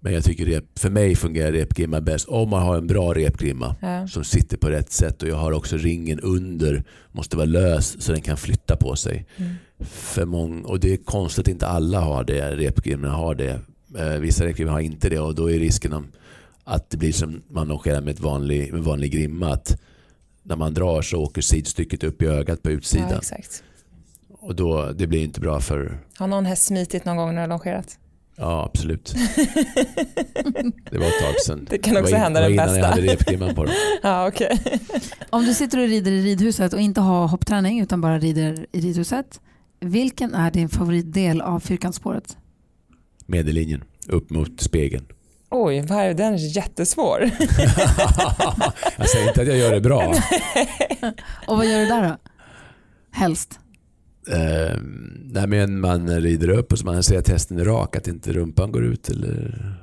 [0.00, 3.76] Men jag tycker rep, för mig fungerar repgrimma bäst om man har en bra repgrimma
[3.80, 4.08] Ja.
[4.08, 8.12] som sitter på rätt sätt och jag har också ringen under, måste vara lös så
[8.12, 9.26] den kan flytta på sig.
[9.36, 9.54] Mm.
[9.80, 13.60] För mång, och det är konstigt att inte alla har det, repgrimmorna har det.
[13.98, 16.06] Eh, vissa repgrimmor har inte det och då är risken om
[16.64, 19.52] att det blir som man longerar med ett vanlig, med vanlig grimma.
[19.52, 19.80] Att
[20.42, 23.08] när man drar så åker sidstycket upp i ögat på utsidan.
[23.10, 23.62] Ja, exakt.
[24.28, 27.40] och då, det blir inte bra för Har någon häst smitit någon gång när du
[27.40, 27.98] har longerat?
[28.38, 29.14] Ja, absolut.
[30.90, 31.66] Det var ett tag sedan.
[31.70, 32.80] Det kan också in- hända det var den innan bästa.
[32.80, 33.74] jag hade repgrimman på dem.
[34.02, 34.58] Ja, okej.
[35.30, 38.80] Om du sitter och rider i ridhuset och inte har hoppträning utan bara rider i
[38.80, 39.40] ridhuset.
[39.80, 42.36] Vilken är din favoritdel av fyrkantsspåret?
[43.26, 45.06] Medellinjen, upp mot spegeln.
[45.50, 47.20] Oj, vad är den är jättesvår.
[48.96, 50.14] Jag säger inte att jag gör det bra.
[51.46, 52.16] Och vad gör du där då?
[53.10, 53.60] Helst.
[54.30, 54.76] Eh,
[55.24, 58.32] nej, men man rider upp och så man ser att hästen är rak, att inte
[58.32, 59.08] rumpan går ut.
[59.08, 59.76] Eller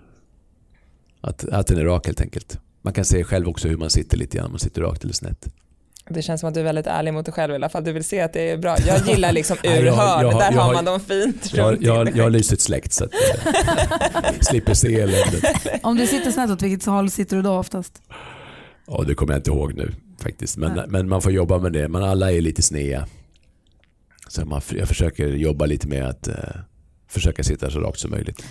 [1.22, 2.60] att, att den är rak helt enkelt.
[2.82, 5.14] Man kan se själv också hur man sitter lite grann, om man sitter rakt eller
[5.14, 5.48] snett.
[6.10, 7.84] Det känns som att du är väldigt ärlig mot dig själv i alla fall.
[7.84, 8.76] Du vill se att det är bra.
[8.88, 10.22] Jag gillar liksom Nej, ur hörn.
[10.38, 13.04] Där jag har har- man dem fint Jag, runt jag, jag har lyset släckt så
[13.06, 13.12] att
[14.24, 15.44] jag slipper se eländet.
[15.84, 18.02] Om du sitter snett åt vilket håll sitter du då oftast?
[18.88, 19.92] Ja, det kommer jag inte ihåg nu
[20.24, 20.58] faktiskt.
[20.58, 21.88] Men, men man får jobba med det.
[21.88, 23.08] Men alla är lite snea.
[24.28, 26.34] Så man, jag försöker jobba lite med att eh,
[27.14, 28.44] försöka sitta så rakt som möjligt.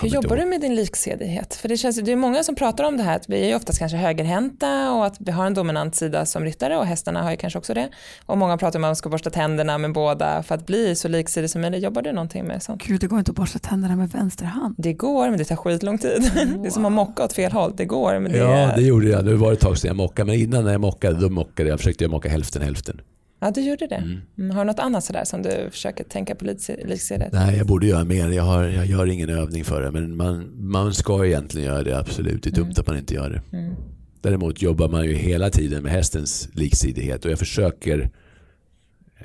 [0.00, 1.54] Hur jobbar du med din liksedighet?
[1.54, 3.78] För det, känns, det är många som pratar om det här att vi är oftast
[3.78, 7.36] kanske högerhänta och att vi har en dominant sida som ryttare och hästarna har ju
[7.36, 7.88] kanske också det.
[8.26, 11.08] Och många pratar om att man ska borsta tänderna med båda för att bli så
[11.08, 11.82] liksidig som möjligt.
[11.82, 12.82] Jobbar du någonting med sånt?
[12.82, 14.74] Gud, det går inte att borsta tänderna med vänster hand.
[14.78, 16.30] Det går men det tar skitlång tid.
[16.62, 17.72] Det är som att mocka åt fel håll.
[17.76, 19.24] Det går men det Ja, det gjorde jag.
[19.24, 20.26] Nu var det ett tag sedan jag mockade.
[20.26, 21.78] Men innan när jag mockade, då mockade jag.
[21.78, 23.00] försökte jag mocka hälften hälften.
[23.40, 23.94] Ja, du gjorde det.
[23.94, 24.20] Mm.
[24.38, 24.50] Mm.
[24.56, 27.32] Har du något annat sådär som du försöker tänka på lik- liksidighet?
[27.32, 28.28] Nej, jag borde göra mer.
[28.28, 29.90] Jag, har, jag gör ingen övning för det.
[29.90, 32.42] Men man, man ska egentligen göra det, absolut.
[32.42, 33.56] Det är dumt att man inte gör det.
[33.58, 33.74] Mm.
[34.20, 37.24] Däremot jobbar man ju hela tiden med hästens liksidighet.
[37.24, 38.10] Och jag försöker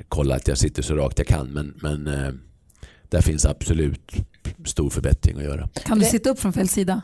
[0.07, 1.47] kolla att jag sitter så rakt jag kan.
[1.47, 2.31] Men, men eh,
[3.09, 4.11] där finns absolut
[4.65, 5.69] stor förbättring att göra.
[5.85, 7.01] Kan du sitta upp från fel sida?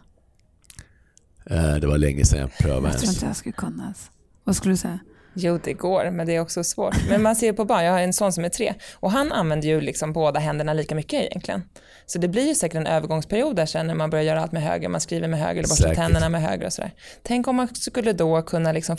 [1.46, 4.12] Eh, det var länge sedan jag prövade Jag tror inte jag skulle kunna ens.
[4.44, 5.00] Vad skulle du säga?
[5.36, 6.96] Jo, det går, men det är också svårt.
[7.10, 9.68] Men man ser på barn, jag har en son som är tre och han använder
[9.68, 11.64] ju liksom båda händerna lika mycket egentligen.
[12.06, 14.64] Så det blir ju säkert en övergångsperiod där sen när man börjar göra allt med
[14.64, 16.92] höger, man skriver med höger eller borstar tänderna med höger och sådär.
[17.24, 18.98] Tänk om man skulle då kunna liksom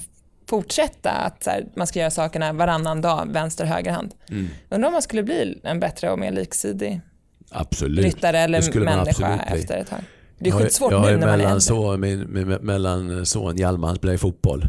[0.48, 4.14] fortsätta att här, man ska göra sakerna varannan dag, vänster höger hand.
[4.30, 7.00] Mm, Undrar om man skulle bli en bättre och mer liksidig
[7.50, 8.04] absolut.
[8.04, 9.98] ryttare eller människa efter ett tag.
[10.38, 11.46] Det är Jag har- skitsvårt jag har nu ju när man är äldre.
[11.48, 14.66] mellanson, min, min, min mellanson Hjalmar, han spelar ju fotboll.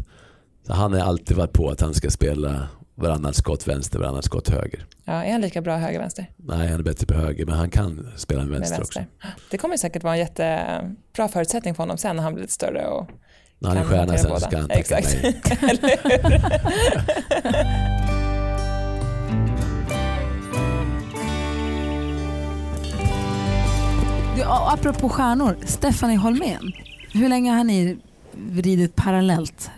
[0.68, 4.48] Så han har alltid varit på att han ska spela varannat skott vänster, varannat skott
[4.48, 4.86] höger.
[5.04, 6.26] Ja, är han lika bra höger-vänster?
[6.36, 9.00] Nej, han är bättre på höger, men han kan spela med Med vänster, vänster.
[9.00, 9.28] också.
[9.50, 12.86] Det kommer säkert vara en jättebra förutsättning för honom sen när han blir lite större
[12.86, 13.08] och
[13.58, 14.40] När han är stjärna sen båda.
[14.40, 15.14] ska han tacka Exakt.
[15.24, 15.32] hur?
[24.36, 26.72] Du, apropå stjärnor, Stephanie Holmén.
[27.12, 27.96] Hur länge har ni
[28.52, 29.70] ridit parallellt?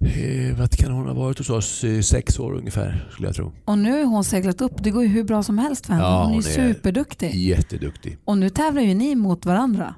[0.00, 3.52] Eh, Vad kan hon ha varit hos oss i sex år ungefär, skulle jag tro.
[3.64, 4.72] Och nu har hon seglat upp.
[4.82, 6.04] Det går ju hur bra som helst för henne.
[6.04, 6.42] Ja, hon hon är-
[6.74, 7.34] superduktig.
[7.34, 9.94] Jätteduktig Och nu tävlar ju ni mot varandra.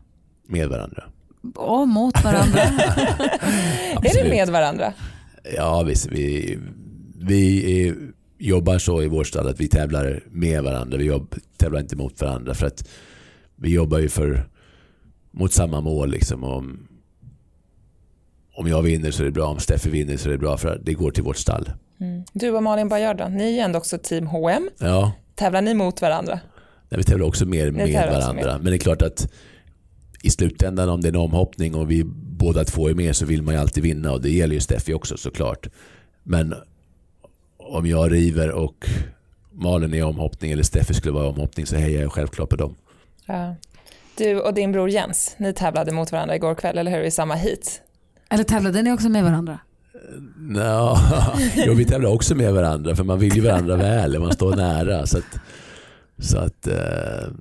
[0.48, 1.04] med varandra.
[1.54, 2.60] och mot varandra?
[4.02, 4.92] är det med varandra?
[5.56, 6.06] Ja, visst.
[6.06, 6.58] Vi,
[7.18, 7.94] vi är,
[8.38, 10.98] jobbar så i vår stad att vi tävlar med varandra.
[10.98, 12.54] Vi jobb, tävlar inte mot varandra.
[12.54, 12.88] För att
[13.56, 14.48] vi jobbar ju för,
[15.30, 16.10] mot samma mål.
[16.10, 16.44] Liksom.
[16.44, 16.86] Om,
[18.54, 20.80] om jag vinner så är det bra, om Steffi vinner så är det bra för
[20.84, 21.70] det går till vårt stall.
[22.00, 22.24] Mm.
[22.32, 23.28] Du och Malin Bajard då?
[23.28, 24.70] Ni är ändå också team H&M.
[24.78, 25.12] Ja.
[25.34, 26.40] Tävlar ni mot varandra?
[26.88, 28.52] Nej, vi tävlar också mer med varandra.
[28.52, 28.62] Med.
[28.62, 29.32] Men det är klart att
[30.22, 32.04] i slutändan om det är en omhoppning och vi
[32.40, 34.94] båda två är med så vill man ju alltid vinna och det gäller ju Steffi
[34.94, 35.66] också såklart.
[36.22, 36.54] Men
[37.58, 38.88] om jag river och
[39.52, 42.76] Malin är omhoppning eller Steffi skulle vara omhoppning så hejar jag självklart på dem.
[43.26, 43.54] Ja.
[44.16, 47.02] Du och din bror Jens, ni tävlade mot varandra igår kväll, eller hur?
[47.02, 47.82] I samma hit.
[48.30, 49.58] Eller tävlade ni också med varandra?
[50.36, 50.96] No.
[51.66, 55.06] jo, vi tävlar också med varandra för man vill ju varandra väl man står nära.
[55.06, 55.38] Så att,
[56.18, 57.32] så att, eh,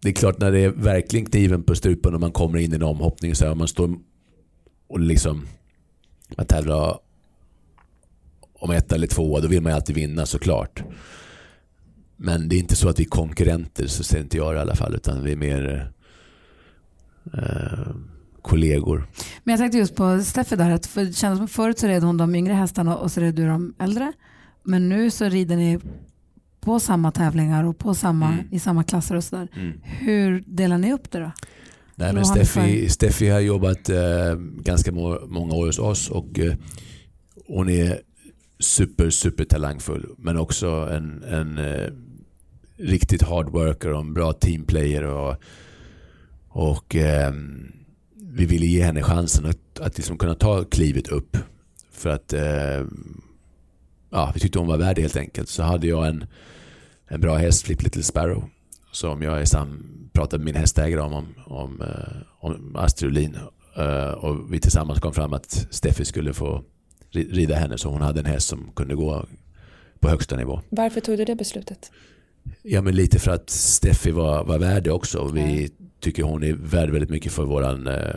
[0.00, 2.76] det är klart när det är verkligen kniven på strupen och man kommer in i
[2.76, 3.98] en omhoppning så här, man står
[4.88, 5.46] och liksom
[6.36, 6.98] man tävlar
[8.52, 10.82] om ett eller två, då vill man ju alltid vinna såklart.
[12.16, 14.60] Men det är inte så att vi är konkurrenter, så ser inte jag det i
[14.60, 15.92] alla fall, utan vi är mer
[17.34, 17.94] eh,
[18.42, 19.06] kollegor.
[19.44, 22.02] Men jag tänkte just på Steffi där, att för, det kändes som förut så red
[22.02, 24.12] hon de yngre hästarna och så red du de äldre.
[24.64, 25.78] Men nu så rider ni
[26.60, 28.44] på samma tävlingar och på samma, mm.
[28.50, 29.48] i samma klasser och sådär.
[29.56, 29.80] Mm.
[29.82, 31.32] Hur delar ni upp det då?
[31.94, 36.54] Nej, men Steffi, Steffi har jobbat eh, ganska må, många år hos oss och eh,
[37.46, 38.00] hon är
[38.58, 41.90] super, super talangfull men också en, en eh,
[42.78, 45.02] riktigt hard worker och en bra teamplayer.
[45.02, 45.36] Och,
[46.48, 47.32] och eh,
[48.38, 51.36] vi ville ge henne chansen att, att liksom kunna ta klivet upp.
[51.90, 52.86] För att eh,
[54.10, 55.48] ja, vi tyckte hon var värd det helt enkelt.
[55.48, 56.26] Så hade jag en,
[57.08, 58.44] en bra häst, Flip Little Sparrow,
[58.92, 63.36] som jag är sam, pratade med min hästägare om, om, om, eh, om Astrid Olin.
[63.76, 66.64] Eh, och vi tillsammans kom fram att Steffi skulle få
[67.10, 69.26] rida henne så hon hade en häst som kunde gå
[70.00, 70.60] på högsta nivå.
[70.68, 71.90] Varför tog du det beslutet?
[72.62, 75.30] Ja men lite för att Steffi var, var värd det också.
[75.34, 78.14] Vi tycker hon är värd väldigt mycket för våran eh,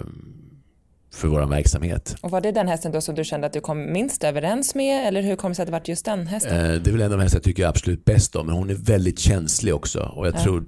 [1.14, 2.16] för vår verksamhet.
[2.22, 5.08] Och var det den hästen då som du kände att du kom minst överens med
[5.08, 6.58] eller hur kom det sig att det var just den hästen?
[6.58, 8.70] Eh, det är väl en av de hästar jag tycker absolut bäst om men hon
[8.70, 10.44] är väldigt känslig också och jag ja.
[10.44, 10.66] tror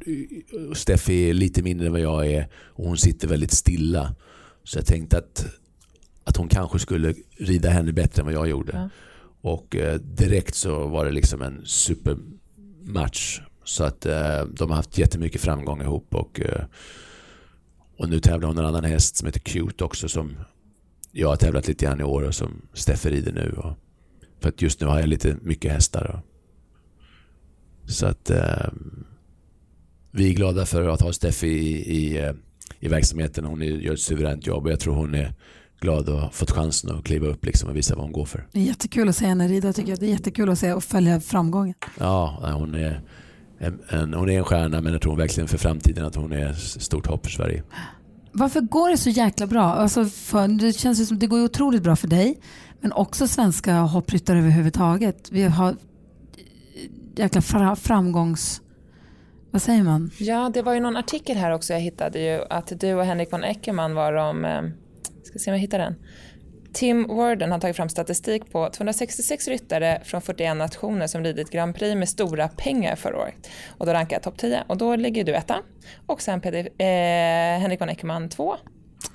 [0.73, 4.15] Steffi är lite mindre än vad jag är och hon sitter väldigt stilla.
[4.63, 5.45] Så jag tänkte att,
[6.23, 8.71] att hon kanske skulle rida henne bättre än vad jag gjorde.
[8.73, 8.89] Ja.
[9.49, 13.39] Och eh, direkt så var det liksom en supermatch.
[13.63, 16.41] Så att eh, de har haft jättemycket framgång ihop och
[17.97, 20.37] och nu tävlar hon en annan häst som heter Cute också som
[21.11, 23.55] jag har tävlat lite grann i år och som Steffe rider nu.
[23.57, 23.73] Och,
[24.39, 26.15] för att just nu har jag lite mycket hästar.
[26.15, 26.19] Och,
[27.91, 28.67] så att eh,
[30.11, 32.33] vi är glada för att ha Steffi i, i, eh,
[32.79, 33.45] i verksamheten.
[33.45, 35.33] Hon gör ett suveränt jobb och jag tror hon är
[35.79, 38.47] glad och har fått chansen att kliva upp liksom och visa vad hon går för.
[38.51, 39.99] Det är jättekul att se henne rida tycker jag.
[39.99, 41.75] Det är jättekul att se och följa framgången.
[41.99, 43.01] Ja, hon är
[43.63, 46.53] en, en, hon är en stjärna men jag tror verkligen för framtiden att hon är
[46.53, 47.63] stort hopp för Sverige.
[48.31, 49.63] Varför går det så jäkla bra?
[49.63, 52.39] Alltså för, det känns som det går otroligt bra för dig
[52.81, 55.31] men också svenska hoppryttare överhuvudtaget.
[55.31, 55.75] Vi har
[57.15, 57.41] jäkla
[57.75, 58.61] framgångs...
[59.51, 60.11] Vad säger man?
[60.17, 63.31] Ja, det var ju någon artikel här också jag hittade ju att du och Henrik
[63.31, 64.61] von Eckermann var de, eh,
[65.23, 65.95] ska se om jag hittar den,
[66.73, 71.75] Tim Warden har tagit fram statistik på 266 ryttare från 41 nationer som ridit Grand
[71.75, 73.49] Prix med stora pengar förra året.
[73.77, 75.55] Och då rankar jag topp 10 och då ligger du etta
[76.05, 78.55] och sen Peter, eh, Henrik von Eckermann två.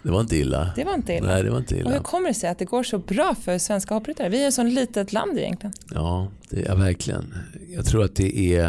[0.03, 0.73] Det var inte illa.
[0.77, 1.27] Det var inte illa.
[1.27, 1.87] Nej, det var inte illa.
[1.87, 4.29] Och hur kommer det sig att det går så bra för svenska hoppryttare?
[4.29, 5.73] Vi är ett så litet land egentligen.
[5.95, 7.35] Ja, det är verkligen.
[7.69, 8.67] Jag tror att det är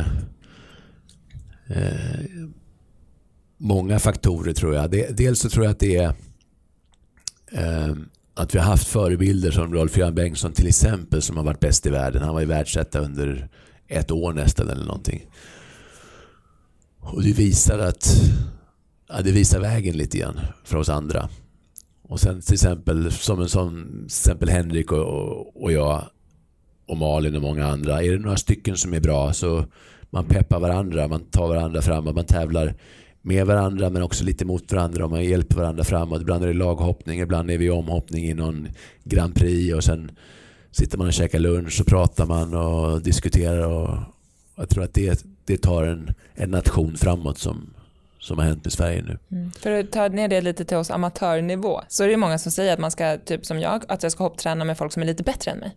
[1.69, 2.45] eh,
[3.58, 4.91] många faktorer tror jag.
[5.15, 6.13] dels så tror jag att det är
[7.52, 7.95] eh,
[8.39, 11.89] att vi har haft förebilder som Rolf-Göran Bengtsson till exempel som har varit bäst i
[11.89, 12.21] världen.
[12.21, 13.49] Han var ju världsetta under
[13.88, 15.25] ett år nästan eller någonting.
[16.99, 18.08] Och det visar att
[19.10, 21.30] ja, det visar vägen lite grann för oss andra.
[22.02, 26.04] Och sen till exempel som en sån, till exempel Henrik och, och jag
[26.88, 28.04] och Malin och många andra.
[28.04, 29.65] Är det några stycken som är bra så
[30.10, 32.75] man peppar varandra, man tar varandra fram och man tävlar
[33.21, 36.21] med varandra men också lite mot varandra och man hjälper varandra framåt.
[36.21, 38.67] Ibland är det laghoppning, ibland är vi omhoppning i någon
[39.03, 40.12] Grand Prix och sen
[40.71, 43.67] sitter man och käkar lunch och pratar man och diskuterar.
[43.67, 43.97] Och
[44.55, 47.73] jag tror att det, det tar en, en nation framåt som,
[48.19, 49.17] som har hänt i Sverige nu.
[49.32, 49.51] Mm.
[49.51, 52.73] För att ta ner det lite till oss amatörnivå så är det många som säger
[52.73, 55.23] att man ska, typ som jag, att jag ska hoppträna med folk som är lite
[55.23, 55.75] bättre än mig.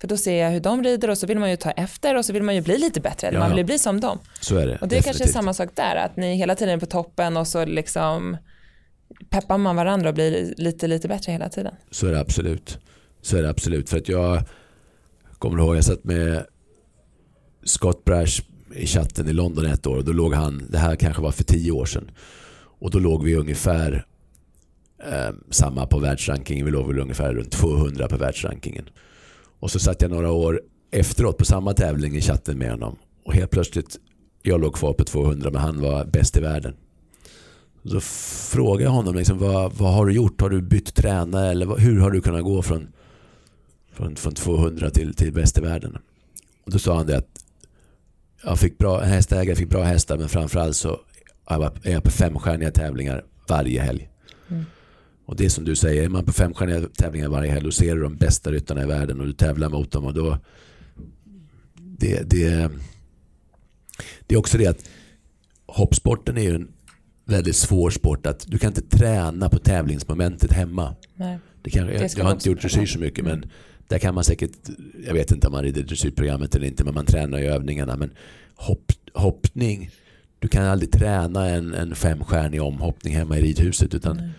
[0.00, 2.24] För då ser jag hur de rider och så vill man ju ta efter och
[2.24, 3.30] så vill man ju bli lite bättre.
[3.32, 4.18] Ja, man vill bli som dem.
[4.40, 4.72] Så är det.
[4.72, 5.04] Och det definitivt.
[5.04, 8.36] kanske är samma sak där, att ni hela tiden är på toppen och så liksom
[9.30, 11.74] peppar man varandra och blir lite, lite bättre hela tiden.
[11.90, 12.78] Så är det absolut.
[13.22, 13.90] Så är det absolut.
[13.90, 14.42] För att jag
[15.38, 16.46] kommer ihåg, jag satt med
[17.64, 18.42] Scott Brash
[18.74, 21.44] i chatten i London ett år och då låg han, det här kanske var för
[21.44, 22.10] tio år sedan,
[22.80, 24.06] och då låg vi ungefär
[25.10, 28.88] eh, samma på världsrankingen, vi låg väl ungefär runt 200 på världsrankingen.
[29.60, 33.34] Och så satt jag några år efteråt på samma tävling i chatten med honom och
[33.34, 33.96] helt plötsligt,
[34.42, 36.74] jag låg kvar på 200 men han var bäst i världen.
[37.84, 38.00] Så
[38.50, 40.40] frågade jag honom, liksom, vad, vad har du gjort?
[40.40, 41.50] Har du bytt tränare?
[41.50, 42.88] Eller vad, hur har du kunnat gå från,
[43.92, 45.98] från, från 200 till, till bäst i världen?
[46.64, 47.44] Och då sa han det att
[48.42, 51.00] jag fick bra hästägare, fick bra hästar men framförallt så
[51.46, 54.08] är jag på femstjärniga tävlingar varje helg.
[54.48, 54.64] Mm.
[55.28, 57.94] Och det är som du säger, är man på femstjärniga tävlingar varje helg och ser
[57.94, 60.38] du de bästa ryttarna i världen och du tävlar mot dem och då
[61.74, 62.70] det, det,
[64.26, 64.88] det är också det att
[65.66, 66.68] hoppsporten är ju en
[67.24, 70.94] väldigt svår sport att du kan inte träna på tävlingsmomentet hemma.
[71.14, 71.38] Nej.
[71.62, 73.44] Det kan, jag, jag har inte gjort dressyr så mycket men
[73.88, 74.52] där kan man säkert,
[75.06, 77.96] jag vet inte om man rider dressyrprogrammet eller inte men man tränar i övningarna.
[77.96, 78.10] Men
[78.54, 79.90] hopp, hoppning,
[80.38, 84.30] du kan aldrig träna en, en femstjärnig omhoppning hemma i ridhuset utan mm.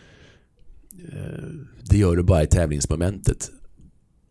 [1.14, 1.50] Eh,
[1.90, 3.52] det gör du bara i tävlingsmomentet.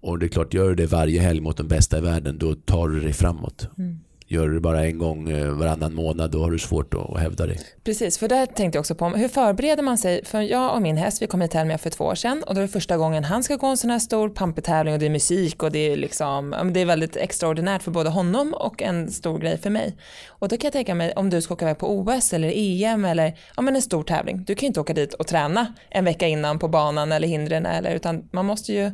[0.01, 2.55] Och det är klart, gör du det varje helg mot de bästa i världen då
[2.55, 3.69] tar du dig framåt.
[3.79, 3.99] Mm.
[4.31, 7.47] Gör du det bara en gång eh, varannan månad då har du svårt att hävda
[7.47, 7.61] dig.
[7.85, 10.25] Precis, för där tänkte jag också på hur förbereder man sig?
[10.25, 12.61] För jag och min häst, vi kom hit med för två år sedan och då
[12.61, 15.11] är det första gången han ska gå en sån här stor pampetävling och det är
[15.11, 19.39] musik och det är liksom, det är väldigt extraordinärt för både honom och en stor
[19.39, 19.97] grej för mig.
[20.29, 23.05] Och då kan jag tänka mig om du ska åka iväg på OS eller EM
[23.05, 24.45] eller ja, men en stor tävling.
[24.45, 27.67] Du kan ju inte åka dit och träna en vecka innan på banan eller hindren
[27.67, 28.91] eller utan man måste ju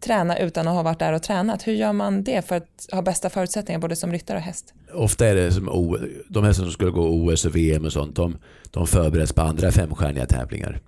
[0.00, 1.66] träna utan att ha varit där och tränat.
[1.66, 4.74] Hur gör man det för att ha bästa förutsättningar både som ryttare och häst?
[4.92, 8.16] Ofta är det som o, de hästar som skulle gå OS och VM och sånt,
[8.16, 8.36] de,
[8.70, 10.80] de förbereds på andra femstjärniga tävlingar.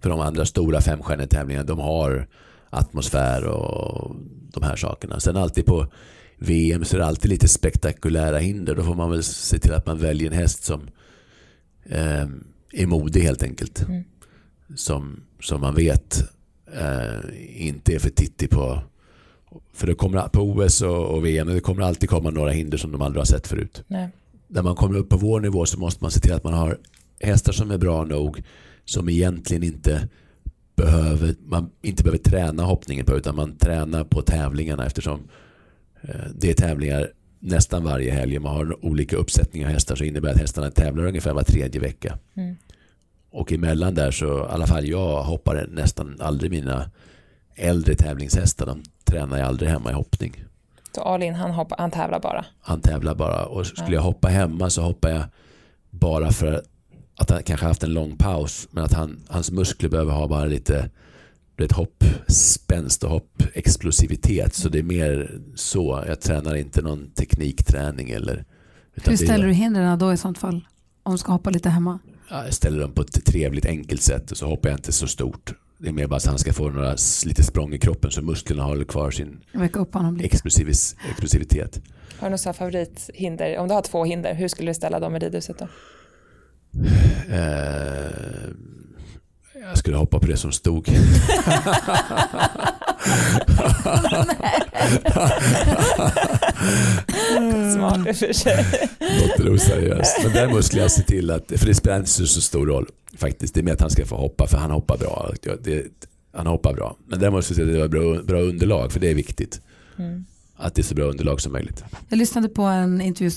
[0.00, 2.28] För de andra stora femstjärniga tävlingarna, de har
[2.70, 4.16] atmosfär och
[4.52, 5.20] de här sakerna.
[5.20, 5.86] Sen alltid på
[6.38, 8.74] VM så är det alltid lite spektakulära hinder.
[8.74, 10.88] Då får man väl se till att man väljer en häst som
[11.84, 12.26] eh,
[12.72, 13.82] är modig helt enkelt.
[13.82, 14.04] Mm.
[14.76, 16.30] Som, som man vet
[16.78, 18.82] eh, inte är för tittig på
[19.72, 23.02] för det kommer på OS och, VM det kommer alltid komma några hinder som de
[23.02, 23.84] aldrig har sett förut.
[23.86, 24.08] Nej.
[24.48, 26.78] När man kommer upp på vår nivå så måste man se till att man har
[27.20, 28.42] hästar som är bra nog
[28.84, 30.08] som egentligen inte
[30.76, 35.20] behöver, man inte behöver träna hoppningen på utan man tränar på tävlingarna eftersom
[36.02, 38.38] eh, det är tävlingar nästan varje helg.
[38.38, 42.18] Man har olika uppsättningar av hästar så innebär att hästarna tävlar ungefär var tredje vecka.
[42.34, 42.56] Mm.
[43.30, 46.90] Och emellan där så, i alla fall jag hoppar nästan aldrig mina
[47.56, 48.66] äldre tävlingshästar.
[48.66, 50.44] De tränar jag aldrig hemma i hoppning.
[50.94, 52.44] Så Alin han, hoppar, han tävlar bara?
[52.60, 53.44] Han tävlar bara.
[53.44, 55.22] Och skulle jag hoppa hemma så hoppar jag
[55.90, 56.62] bara för
[57.16, 58.68] att han kanske haft en lång paus.
[58.70, 60.90] Men att han, hans muskler behöver ha bara lite
[61.64, 64.54] ett hopp, spänst och hopp, explosivitet.
[64.54, 66.04] Så det är mer så.
[66.06, 68.10] Jag tränar inte någon teknikträning.
[68.10, 68.44] Eller,
[69.04, 70.60] Hur ställer du hindren då i sånt fall?
[71.02, 71.98] Om du ska hoppa lite hemma?
[72.30, 75.54] Jag ställer dem på ett trevligt enkelt sätt och så hoppar jag inte så stort.
[75.78, 78.22] Det är mer bara så att han ska få några lite språng i kroppen så
[78.22, 79.40] musklerna håller kvar sin
[80.20, 81.80] explosivis, explosivitet.
[82.18, 83.58] Har du något favorithinder?
[83.58, 85.68] Om du har två hinder, hur skulle du ställa dem i ridhuset då?
[87.28, 88.10] Eh,
[89.54, 90.88] jag skulle hoppa på det som stod.
[97.74, 98.66] Smart i och för sig.
[98.98, 100.16] Låter oseriöst.
[100.22, 102.86] Men däremot skulle jag se till att, för det spelar inte så stor roll
[103.16, 103.54] faktiskt.
[103.54, 105.32] Det är mer att han ska få hoppa för han hoppar bra.
[105.62, 105.86] Det,
[106.32, 106.96] han hoppar bra.
[107.06, 109.14] Men däremot skulle jag se till att det var bra, bra underlag för det är
[109.14, 109.60] viktigt.
[109.98, 110.24] Mm.
[110.56, 111.84] Att det är så bra underlag som möjligt.
[112.08, 113.30] Jag lyssnade på en intervju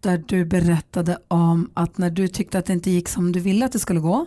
[0.00, 3.64] där du berättade om att när du tyckte att det inte gick som du ville
[3.64, 4.26] att det skulle gå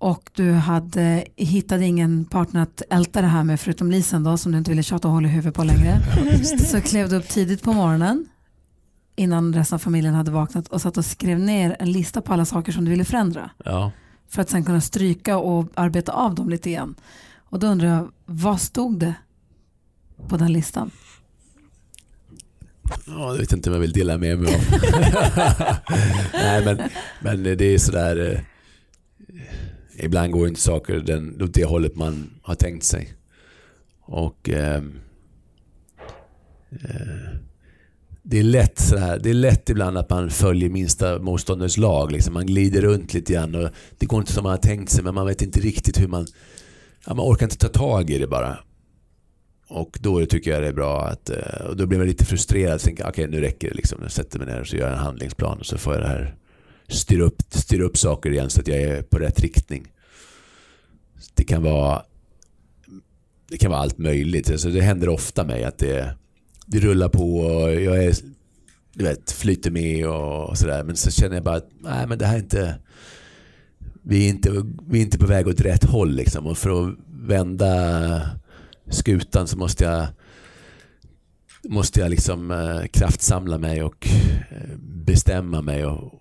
[0.00, 4.52] och du hade, hittade ingen partner att älta det här med förutom Lisen då som
[4.52, 6.00] du inte ville tjata och hålla i huvudet på längre.
[6.58, 8.26] så klev du upp tidigt på morgonen
[9.16, 12.44] innan resten av familjen hade vaknat och satt och skrev ner en lista på alla
[12.44, 13.50] saker som du ville förändra.
[13.64, 13.92] Ja.
[14.28, 16.94] För att sen kunna stryka och arbeta av dem lite igen.
[17.38, 19.14] Och då undrar jag, vad stod det
[20.28, 20.90] på den listan?
[23.06, 24.60] Ja, jag vet inte om jag vill dela med mig av.
[26.32, 26.80] Nej, men,
[27.20, 28.40] men det är sådär eh,
[30.02, 33.12] ibland går inte saker den, åt det hållet man har tänkt sig.
[34.00, 34.82] Och eh,
[36.70, 37.30] eh,
[38.22, 42.12] det är lätt så här, det är lätt ibland att man följer minsta motståndares lag.
[42.12, 42.34] Liksom.
[42.34, 45.14] Man glider runt lite grann och det går inte som man har tänkt sig men
[45.14, 46.26] man vet inte riktigt hur man...
[47.06, 48.58] Ja, man orkar inte ta tag i det bara.
[49.68, 51.30] Och då tycker jag det är bra att...
[51.30, 53.74] Eh, och då blir man lite frustrerad och tänker okej okay, nu räcker det.
[53.74, 53.98] Liksom.
[54.02, 56.08] Jag sätter mig ner och så gör jag en handlingsplan och så får jag det
[56.08, 56.34] här
[56.88, 59.92] styr upp, styr upp saker igen så att jag är på rätt riktning.
[61.34, 62.02] Det kan vara,
[63.48, 64.50] det kan vara allt möjligt.
[64.50, 66.16] Alltså det händer ofta mig att det,
[66.66, 68.16] det rullar på och jag är,
[68.92, 70.84] du vet, flyter med och sådär.
[70.84, 72.74] Men så känner jag bara att nej, men det här är inte,
[74.02, 74.50] vi är inte,
[74.88, 76.14] vi är inte på väg åt rätt håll.
[76.14, 76.46] Liksom.
[76.46, 78.30] Och för att vända
[78.90, 80.06] skutan så måste jag
[81.62, 84.08] måste jag liksom eh, kraftsamla mig och
[84.50, 85.84] eh, bestämma mig.
[85.86, 86.19] Och,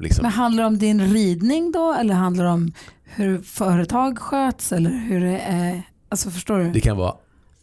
[0.00, 0.22] liksom.
[0.22, 2.72] Men handlar det om din ridning då eller handlar det om
[3.04, 5.82] hur företag sköts eller hur det är?
[6.08, 6.70] Alltså förstår du?
[6.72, 7.14] Det kan vara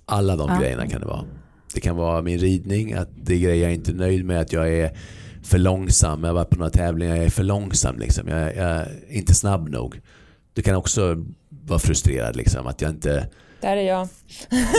[0.06, 0.60] alla de Ja.
[0.60, 1.24] grejerna kan det vara.
[1.74, 4.54] Det kan vara min ridning, att det är grejer jag inte är nöjd med, att
[4.54, 4.92] jag är
[5.44, 6.20] för långsam.
[6.24, 8.00] Jag har varit på några tävlingar, jag är för långsam.
[8.00, 8.28] Liksom.
[8.28, 10.02] Jag, jag är inte snabb nog.
[10.54, 13.28] Du kan också vara frustrerad, liksom, att jag inte...
[13.62, 14.08] Där är jag.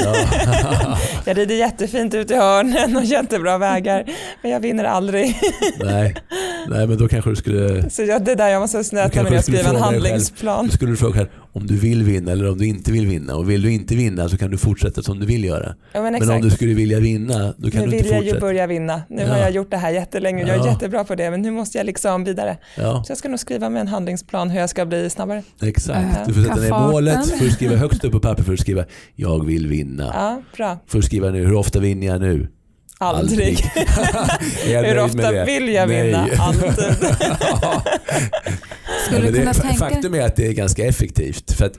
[0.04, 0.98] Ja.
[1.24, 4.04] Jag rider jättefint ut i hörnen och jättebra vägar,
[4.42, 5.40] men jag vinner aldrig.
[5.80, 6.14] nej,
[6.68, 7.90] nej, men då kanske du skulle...
[7.90, 9.78] Så jag, det är där jag måste snöta mig skulle skriver en själv.
[9.78, 10.66] handlingsplan.
[10.66, 11.26] Då skulle du fråga
[11.56, 13.34] om du vill vinna eller om du inte vill vinna.
[13.36, 15.74] Och vill du inte vinna så kan du fortsätta som du vill göra.
[15.92, 18.18] Ja, men Men om du skulle vilja vinna, då kan nu du vill inte jag
[18.24, 18.40] ju fortsätta.
[18.40, 19.02] börja vinna.
[19.08, 19.42] Nu har Ja.
[19.42, 20.40] jag gjort det här jättelänge.
[20.40, 20.66] Jag är Ja.
[20.66, 22.56] jättebra på det, men nu måste jag liksom vidare.
[22.76, 25.42] Ja, Så jag ska nog skriva med en handlingsplan hur jag ska bli snabbare.
[25.62, 25.98] exakt.
[25.98, 28.84] Öka Du får sätta ner målet, får skriva högst upp på papper för att skriva
[29.14, 30.10] jag vill vinna.
[30.14, 30.78] Ja, bra.
[30.86, 32.48] Får skriva nu, hur ofta vinner jag nu?
[32.98, 33.58] Aldrig.
[34.66, 36.28] Jag Hur ofta vill jag vinna?
[36.38, 36.70] Alltid.
[37.62, 37.82] Ja.
[39.06, 41.52] Skulle kunna tänka faktum är att det är ganska effektivt.
[41.52, 41.78] För att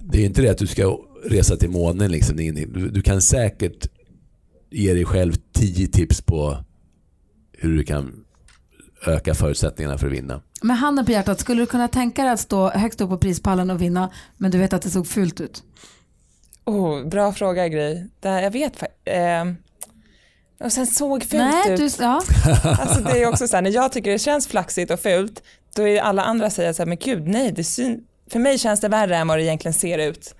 [0.00, 2.10] det är ju inte det att du ska resa till månen.
[2.10, 2.36] Liksom.
[2.36, 3.86] Du, du kan säkert
[4.70, 6.64] ge dig själv tio tips på
[7.58, 8.24] hur du kan
[9.06, 10.42] öka förutsättningarna för att vinna.
[10.62, 13.70] Med handen på hjärtat, skulle du kunna tänka dig att stå högst upp på prispallen
[13.70, 15.62] och vinna men du vet att det såg fult ut?
[16.64, 18.04] Oh, bra fråga Gry.
[18.20, 19.44] Det, jag vet eh,
[20.64, 21.78] Och sen såg fult Nej, ut.
[21.98, 22.22] du, ja.
[22.64, 25.42] Alltså det är också så här, när jag tycker det känns flaxigt och fult,
[25.76, 28.00] då är alla andra säger så här, men gud nej, det syn-
[28.32, 30.34] för mig känns det värre än vad det egentligen ser ut.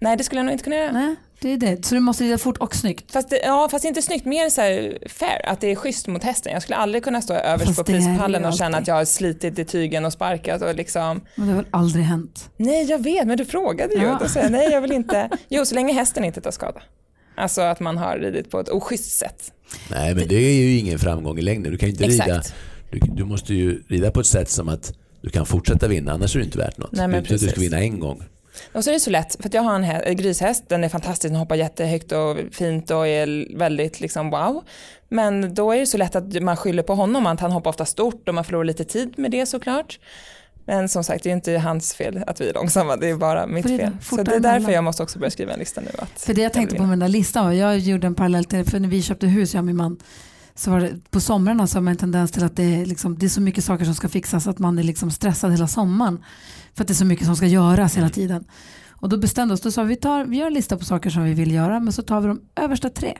[0.00, 0.92] Nej, det skulle jag nog inte kunna göra.
[0.92, 1.84] Nej, det är det.
[1.86, 3.12] Så du måste rida fort och snyggt.
[3.12, 6.24] Fast, det, ja, fast inte snyggt, mer så här fair, att det är schysst mot
[6.24, 6.52] hästen.
[6.52, 9.64] Jag skulle aldrig kunna stå överst på prispallen och känna att jag har slitit i
[9.64, 12.50] tygen och sparkat och liksom, Men det har väl aldrig hänt?
[12.56, 14.02] nej jag vet, men du frågade ju.
[14.02, 14.18] Ja.
[14.22, 15.28] Då säger jag, nej jag vill inte.
[15.48, 16.80] Jo, så länge hästen inte tar skada.
[17.38, 19.52] Alltså att man har ridit på ett oschysst sätt.
[19.90, 21.72] Nej, men det är ju ingen framgång i längden.
[21.72, 22.24] Du kan inte rida.
[22.24, 22.54] Exakt.
[22.90, 26.34] Du, du måste ju rida på ett sätt som att du kan fortsätta vinna, annars
[26.36, 26.92] är det inte värt något.
[26.92, 27.62] Nej, men inte att du ska precis.
[27.62, 28.22] vinna en gång.
[28.72, 31.32] Och så är det så lätt, för jag har en hä- grishäst, den är fantastisk,
[31.32, 34.64] den hoppar jättehögt och fint och är väldigt liksom wow.
[35.08, 37.84] Men då är det så lätt att man skyller på honom, att han hoppar ofta
[37.84, 39.98] stort och man förlorar lite tid med det såklart.
[40.68, 43.46] Men som sagt, det är inte hans fel att vi är långsamma, det är bara
[43.46, 43.96] mitt För det är fel.
[44.02, 45.90] Så det är därför jag måste också börja skriva en lista nu.
[45.98, 48.64] Att För det jag tänkte på med den där listan jag gjorde en parallell till,
[48.64, 49.96] för när vi köpte hus, jag och min man,
[50.54, 53.18] så var det, på somrarna så har man en tendens till att det är, liksom,
[53.18, 56.24] det är så mycket saker som ska fixas att man är liksom stressad hela sommaren.
[56.74, 58.44] För att det är så mycket som ska göras hela tiden.
[58.90, 61.10] Och då bestämde oss, då sa vi, vi, tar, vi gör en lista på saker
[61.10, 63.18] som vi vill göra, men så tar vi de översta tre.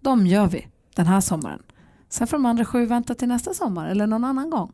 [0.00, 0.66] De gör vi
[0.96, 1.60] den här sommaren.
[2.08, 4.72] Sen får de andra sju vänta till nästa sommar eller någon annan gång.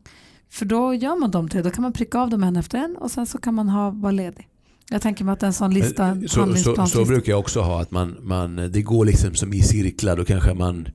[0.51, 2.95] För då gör man de tre, då kan man pricka av dem en efter en
[2.97, 4.47] och sen så kan man ha, vara ledig.
[4.89, 7.81] Jag tänker mig att en sån lista, Eh, Så, så, så brukar jag också ha
[7.81, 10.17] att man, man, det går liksom som i cirklar.
[10.17, 10.87] Då kanske man,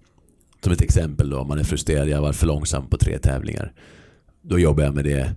[0.61, 3.72] som ett exempel då, om man är frustrerad, jag varit för långsam på tre tävlingar.
[4.42, 5.34] Då jobbar jag med det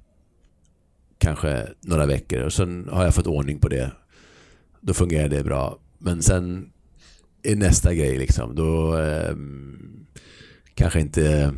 [1.18, 3.92] kanske några veckor och sen har jag fått ordning på det.
[4.82, 5.80] Då fungerar det bra.
[5.98, 6.70] Men sen
[7.44, 10.06] är nästa grej liksom, då ehm,
[10.74, 11.54] kanske inte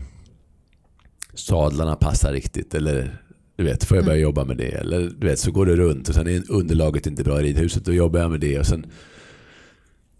[1.33, 3.17] sadlarna passar riktigt eller
[3.57, 4.71] du vet, får jag börja jobba med det?
[4.71, 7.85] Eller du vet, så går det runt och sen är underlaget inte bra i ridhuset.
[7.85, 8.85] Då jobbar jag med det och sen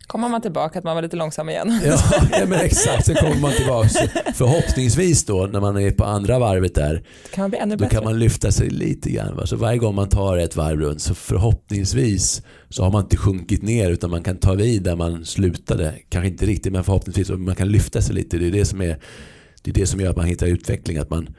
[0.08, 1.80] kommer man tillbaka att man var lite långsam igen.
[1.86, 1.98] Ja,
[2.32, 3.06] ja men exakt.
[3.06, 3.90] Sen kommer man tillbaka.
[3.90, 4.00] Så
[4.36, 7.04] Förhoppningsvis då när man är på andra varvet där.
[7.34, 7.96] Kan man bli ännu Då bättre.
[7.96, 9.36] kan man lyfta sig lite grann.
[9.36, 9.46] Va?
[9.48, 13.62] Så varje gång man tar ett varv runt så förhoppningsvis så har man inte sjunkit
[13.62, 15.94] ner utan man kan ta vid där man slutade.
[16.10, 18.38] Kanske inte riktigt men förhoppningsvis och man kan lyfta sig lite.
[18.38, 18.98] Det är det som, är,
[19.62, 20.98] det är det som gör att man hittar utveckling.
[20.98, 21.36] Att man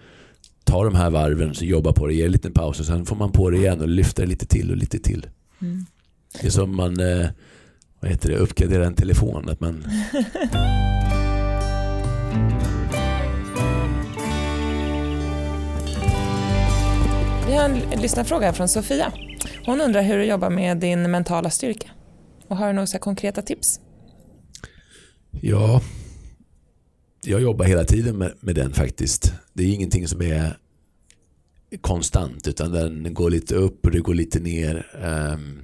[0.64, 3.16] tar de här varven, så jobbar på det, ger en liten paus och sen får
[3.16, 5.26] man på det igen och lyfter lite till och lite till.
[5.60, 5.86] Mm.
[6.40, 7.26] Det är som man eh,
[8.00, 9.48] vad heter det, uppgraderar en telefon.
[9.48, 9.84] Att man,
[17.46, 19.12] Vi har en lyssnarfråga från Sofia.
[19.66, 21.88] Hon undrar hur du jobbar med din mentala styrka.
[22.48, 23.80] Och har du några konkreta tips?
[25.40, 25.80] Ja,
[27.24, 29.32] jag jobbar hela tiden med, med den faktiskt.
[29.52, 30.56] Det är ingenting som är
[31.80, 34.86] konstant utan den går lite upp och det går lite ner.
[35.34, 35.62] Um,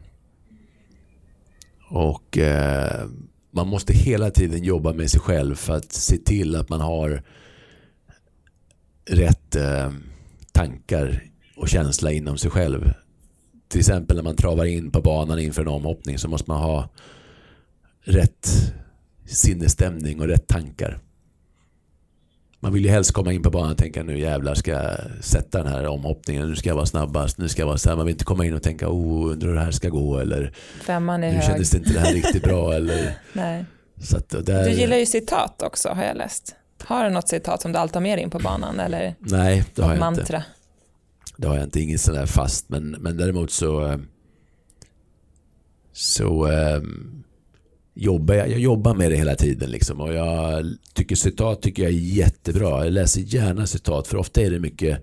[1.91, 3.09] och uh,
[3.51, 7.23] man måste hela tiden jobba med sig själv för att se till att man har
[9.11, 9.93] rätt uh,
[10.53, 11.25] tankar
[11.57, 12.93] och känsla inom sig själv.
[13.69, 16.89] Till exempel när man travar in på banan inför en omhoppning så måste man ha
[18.01, 18.49] rätt
[19.27, 21.01] sinnesstämning och rätt tankar.
[22.61, 25.63] Man vill ju helst komma in på banan och tänka nu jävlar ska jag sätta
[25.63, 27.97] den här omhoppningen, nu ska jag vara snabbast, nu ska jag vara så här.
[27.97, 30.53] Man vill inte komma in och tänka oh undrar hur det här ska gå eller
[30.83, 31.45] Femman är nu hög.
[31.45, 33.65] kändes det inte det här riktigt bra eller Nej.
[34.03, 36.55] så att där, Du gillar ju citat också har jag läst.
[36.85, 39.65] Har du något citat som du alltid har med dig in på banan eller Nej,
[39.75, 40.05] det har jag inte.
[40.21, 40.43] mantra?
[41.37, 42.69] Det har jag inte, inget sådär fast.
[42.69, 43.99] Men, men däremot så, eh,
[45.93, 46.81] så eh,
[47.99, 49.71] jobbar jag, jag jobbar med det hela tiden.
[49.71, 50.01] Liksom.
[50.01, 52.85] Och jag tycker citat tycker jag är jättebra.
[52.85, 55.03] Jag läser gärna citat för ofta är det mycket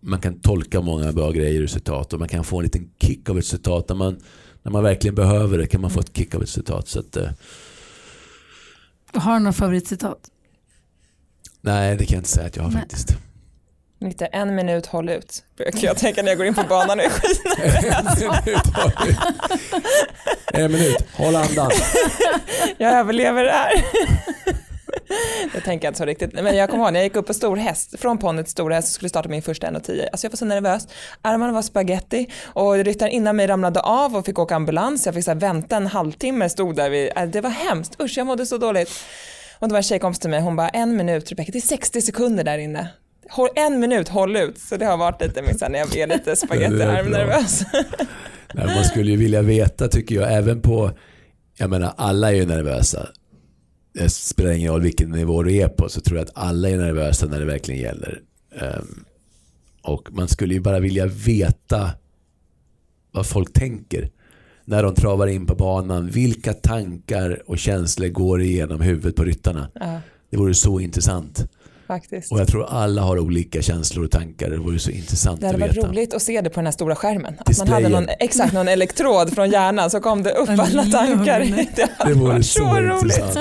[0.00, 3.28] man kan tolka många bra grejer ur citat och man kan få en liten kick
[3.28, 3.88] av ett citat.
[3.88, 4.20] När man,
[4.62, 6.88] när man verkligen behöver det kan man få ett kick av ett citat.
[6.88, 7.28] Så att, eh,
[9.12, 10.18] Har du några favoritcitat?
[11.60, 12.80] nej, det kan jag inte säga att jag har Nej.
[12.80, 13.16] faktiskt.
[14.00, 17.04] Lite en minut håll ut brukar jag tänka när jag går in på banan och
[17.04, 17.42] är skit.
[20.52, 21.70] en minut, håll andan.
[22.78, 23.72] Jag överlever det här.
[25.52, 26.32] Det tänker jag inte så riktigt.
[26.32, 28.70] Men jag kommer ihåg när jag gick upp på stor häst, från ponny till stor
[28.70, 30.08] häst och skulle starta min första 1.10.
[30.12, 30.88] Alltså jag var så nervös.
[31.22, 35.06] Armarna var spaghetti och ryttaren innan mig ramlade av och fick åka ambulans.
[35.06, 38.00] Jag fick så här vänta en halvtimme, stod där vid, äh, det var hemskt.
[38.00, 38.90] Usch, jag mådde så dåligt.
[39.58, 42.02] Och det var en tjejkompis till mig, hon bara en minut Rebecka, det är 60
[42.02, 42.88] sekunder där inne.
[43.30, 44.58] Håll, en minut, håll ut.
[44.58, 47.18] Så det har varit lite min, när jag är lite Det är spagettiarm bra.
[47.18, 47.62] nervös.
[48.54, 50.90] Nej, man skulle ju vilja veta tycker jag, även på,
[51.56, 53.08] jag menar alla är ju nervösa.
[53.94, 56.76] Det spelar ingen roll vilken nivå du är på så tror jag att alla är
[56.76, 58.20] nervösa när det verkligen gäller.
[58.60, 59.04] Ehm,
[59.82, 61.90] och man skulle ju bara vilja veta
[63.12, 64.10] vad folk tänker
[64.64, 66.06] när de travar in på banan.
[66.10, 69.68] Vilka tankar och känslor går igenom huvudet på ryttarna.
[69.74, 70.00] Ja,
[70.30, 71.50] Det vore så intressant.
[71.90, 72.32] Faktiskt.
[72.32, 74.50] Och jag tror alla har olika känslor och tankar.
[74.50, 75.88] Det vore så intressant Det hade att varit veta.
[75.88, 77.34] roligt att se det på den här stora skärmen.
[77.38, 81.40] Att man hade någon, exakt någon elektrod från hjärnan så kom det upp alla tankar.
[81.76, 83.36] Det Det vore så, så, roligt.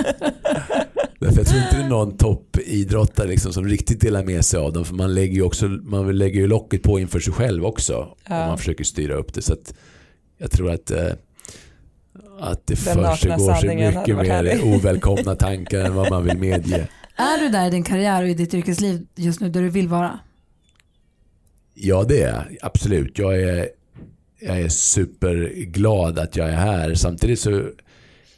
[1.19, 4.73] Därför jag tror inte det är någon toppidrottare liksom som riktigt delar med sig av
[4.73, 4.85] dem.
[4.85, 8.07] För man lägger ju, också, man lägger ju locket på inför sig själv också.
[8.29, 8.47] Ja.
[8.47, 9.41] Man försöker styra upp det.
[9.41, 9.73] Så att
[10.37, 11.07] jag tror att, eh,
[12.39, 16.87] att det försiggår så mycket mer ovälkomna tankar än vad man vill medge.
[17.19, 19.87] Är du där i din karriär och i ditt yrkesliv just nu där du vill
[19.87, 20.19] vara?
[21.73, 22.57] Ja det är jag.
[22.61, 23.17] absolut.
[23.17, 23.69] Jag är,
[24.39, 26.93] jag är superglad att jag är här.
[26.93, 27.51] Samtidigt så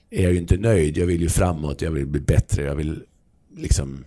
[0.10, 0.98] är jag ju inte nöjd.
[0.98, 2.64] Jag vill ju framåt, jag vill bli bättre.
[2.64, 3.04] Jag vill
[3.58, 4.04] liksom...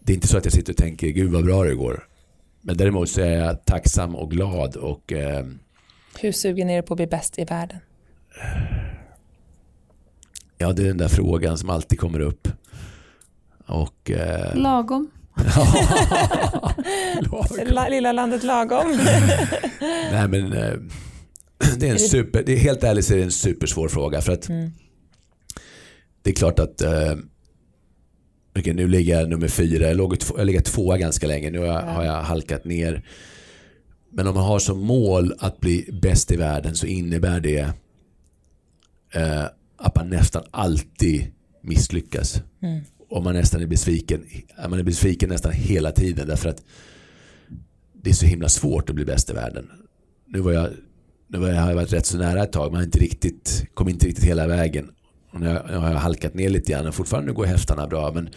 [0.00, 2.08] Det är inte så att jag sitter och tänker gud vad bra det går.
[2.60, 5.46] Men däremot så är jag tacksam och glad och eh,
[6.20, 7.78] Hur sugen är du på att bli bäst i världen?
[10.58, 12.48] ja det är den där frågan som alltid kommer upp.
[13.68, 14.10] Och...
[14.10, 15.10] Eh, Lagom?
[17.66, 18.86] La- Lilla landet lagom.
[20.12, 20.72] Nej men eh,
[21.78, 24.32] det är en super, det är helt ärligt så är det en supersvår fråga för
[24.32, 24.70] att Mm.
[26.22, 27.14] det är klart att eh,
[28.58, 31.58] okej, nu ligger jag nummer fyra, jag låg två, jag ligger tvåa ganska länge, nu
[31.58, 33.02] har jag, har jag halkat ner.
[34.10, 37.58] Men om man har som mål att bli bäst i världen så innebär det
[39.14, 39.44] eh,
[39.76, 41.26] att man nästan alltid
[41.62, 42.42] misslyckas.
[42.62, 42.80] Mm.
[43.10, 44.24] Och man nästan är besviken.
[44.68, 46.62] Man är besviken nästan hela tiden därför att
[48.02, 49.70] det är så himla svårt att bli bäst i världen.
[50.26, 50.68] Nu, var jag,
[51.28, 53.88] nu var jag, har jag varit rätt så nära ett tag men inte riktigt, kom
[53.88, 54.90] inte riktigt hela vägen.
[55.32, 58.12] Och nu, har jag- halkat ner lite grann och fortfarande går hästarna bra.
[58.12, 58.28] Men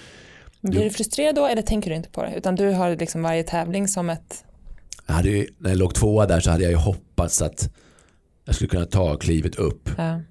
[0.61, 2.33] Blir du frustrerad då eller tänker du inte på det?
[2.37, 4.43] Utan du har liksom varje tävling som ett...
[5.07, 7.69] jag hade ju, när jag låg tvåa där så hade jag ju hoppats att
[8.45, 9.89] jag skulle kunna ta klivet upp.
[9.97, 10.21] Ja.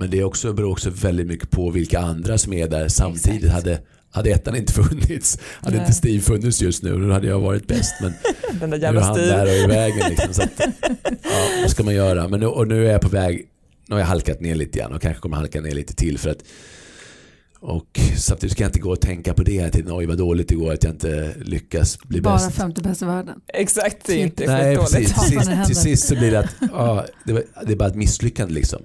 [0.00, 3.44] Men det är också, beror också väldigt mycket på vilka andra som är där samtidigt.
[3.44, 3.54] Exakt.
[3.54, 3.80] Hade,
[4.10, 5.80] hade ettan inte funnits, hade Nej.
[5.84, 7.94] inte Steve funnits just nu, då hade jag varit bäst.
[8.02, 8.12] Men
[8.60, 10.10] Den där nu är jävla han där och i vägen.
[10.10, 10.50] Liksom, så att,
[11.22, 12.28] ja, vad ska man göra?
[12.28, 13.46] Men nu, och nu är jag på väg,
[13.88, 16.18] nu har jag halkat ner lite grann och kanske kommer halka ner lite till.
[16.18, 16.38] för att
[17.62, 19.92] och samtidigt ska jag inte gå och tänka på det hela tiden.
[19.96, 22.52] Oj vad dåligt det går att jag inte lyckas bli Bara bäst.
[22.52, 23.40] femte bäst i världen.
[23.54, 25.14] Exakt, det är inte Nej skitdåligt.
[25.14, 25.30] precis.
[25.30, 27.94] Till sist, till sist så blir det att ja, det, var, det är bara ett
[27.94, 28.82] misslyckande liksom.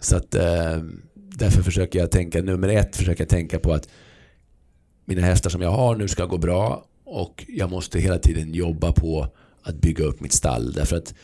[0.00, 0.78] Så att eh,
[1.14, 3.88] därför försöker jag tänka, nummer ett försöker jag tänka på att
[5.04, 8.92] mina hästar som jag har nu ska gå bra och jag måste hela tiden jobba
[8.92, 9.26] på
[9.62, 10.72] att bygga upp mitt stall.
[10.72, 11.14] Därför att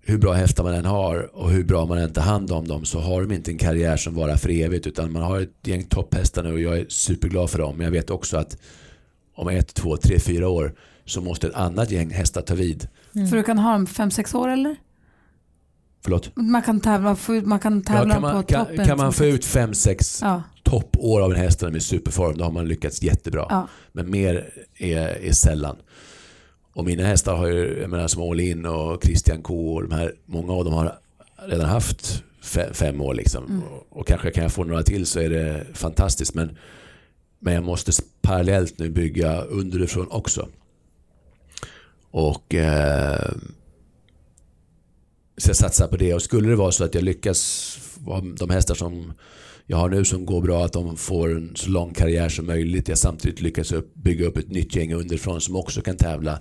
[0.00, 2.84] hur bra hästar man än har och hur bra man än tar hand om dem
[2.84, 5.84] så har de inte en karriär som varar för evigt utan man har ett gäng
[5.84, 7.76] topphästar nu och jag är superglad för dem.
[7.76, 8.58] Men jag vet också att
[9.34, 10.74] om ett, två, tre, fyra år
[11.04, 12.88] så måste ett annat gäng hästar ta vid.
[13.12, 14.76] För du kan ha dem fem, sex år eller?
[16.08, 16.30] Förlåt?
[16.36, 18.86] Man kan tävla, man kan Ja, tävla kan, man, på kan, toppen.
[18.86, 21.80] kan man få ut fem, sex Ja, toppår av en häst när de är i
[21.80, 23.46] superform då har man lyckats jättebra.
[23.50, 23.68] ja.
[23.92, 25.76] Men mer är, är sällan.
[26.72, 29.94] Och mina hästar har ju, jag menar som All In och Christian K och de
[29.94, 30.98] här, många av dem har
[31.46, 33.44] redan haft fe- fem år liksom.
[33.46, 33.62] Mm.
[33.62, 36.34] Och, och kanske kan jag få några till så är det fantastiskt.
[36.34, 36.56] Men,
[37.38, 37.92] men jag måste
[38.22, 40.48] parallellt nu bygga underifrån också.
[42.10, 43.30] Och eh,
[45.38, 46.14] så jag satsar på det.
[46.14, 47.78] Och skulle det vara så att jag lyckas,
[48.38, 49.12] de hästar som
[49.66, 52.88] jag har nu som går bra, att de får en så lång karriär som möjligt.
[52.88, 56.40] Jag samtidigt lyckas upp, bygga upp ett nytt gäng underifrån som också kan tävla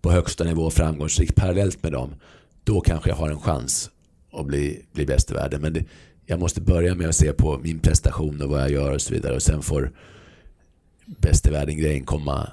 [0.00, 2.14] på högsta nivå framgångsrikt parallellt med dem.
[2.64, 3.90] Då kanske jag har en chans
[4.32, 5.60] att bli, bli bäst i världen.
[5.60, 5.84] Men det,
[6.26, 9.14] jag måste börja med att se på min prestation och vad jag gör och så
[9.14, 9.34] vidare.
[9.34, 9.92] Och sen får
[11.06, 12.50] bäst i världen-grejen komma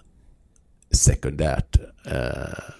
[0.92, 1.78] sekundärt.
[2.06, 2.74] Eh,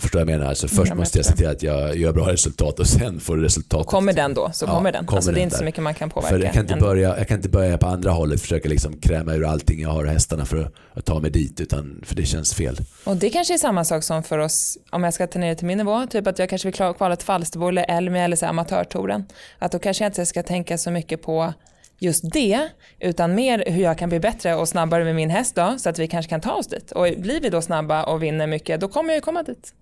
[0.00, 0.46] förstår jag menar?
[0.46, 3.36] Alltså först jag måste jag se till att jag gör bra resultat och sen får
[3.36, 3.86] resultatet.
[3.86, 5.06] Kommer den då så Ja, kommer den.
[5.06, 6.34] kommer alltså, det är inte så mycket man kan påverka.
[6.36, 6.86] För jag kan, inte ändå.
[6.86, 10.04] börja, jag kan inte börja på andra hållet, försöka liksom kräma ur allting jag har
[10.04, 12.76] hästarna för att, att ta mig dit, utan, för det känns fel.
[13.04, 15.54] Och det kanske är samma sak som för oss, om jag ska ta ner det
[15.54, 18.46] till min nivå, typ att jag kanske vill kvala till Falsterbo eller Elmia eller så
[18.46, 19.24] amatörtouren.
[19.58, 21.52] Att då kanske jag inte ska tänka så mycket på
[21.98, 22.68] just det,
[23.00, 25.98] utan mer hur jag kan bli bättre och snabbare med min häst då, så att
[25.98, 26.92] vi kanske kan ta oss dit.
[26.92, 29.74] Och blir vi då snabba och vinner mycket, då kommer jag ju komma dit.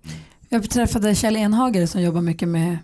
[0.49, 2.79] Jag träffade Kjell Enhager som jobbar mycket med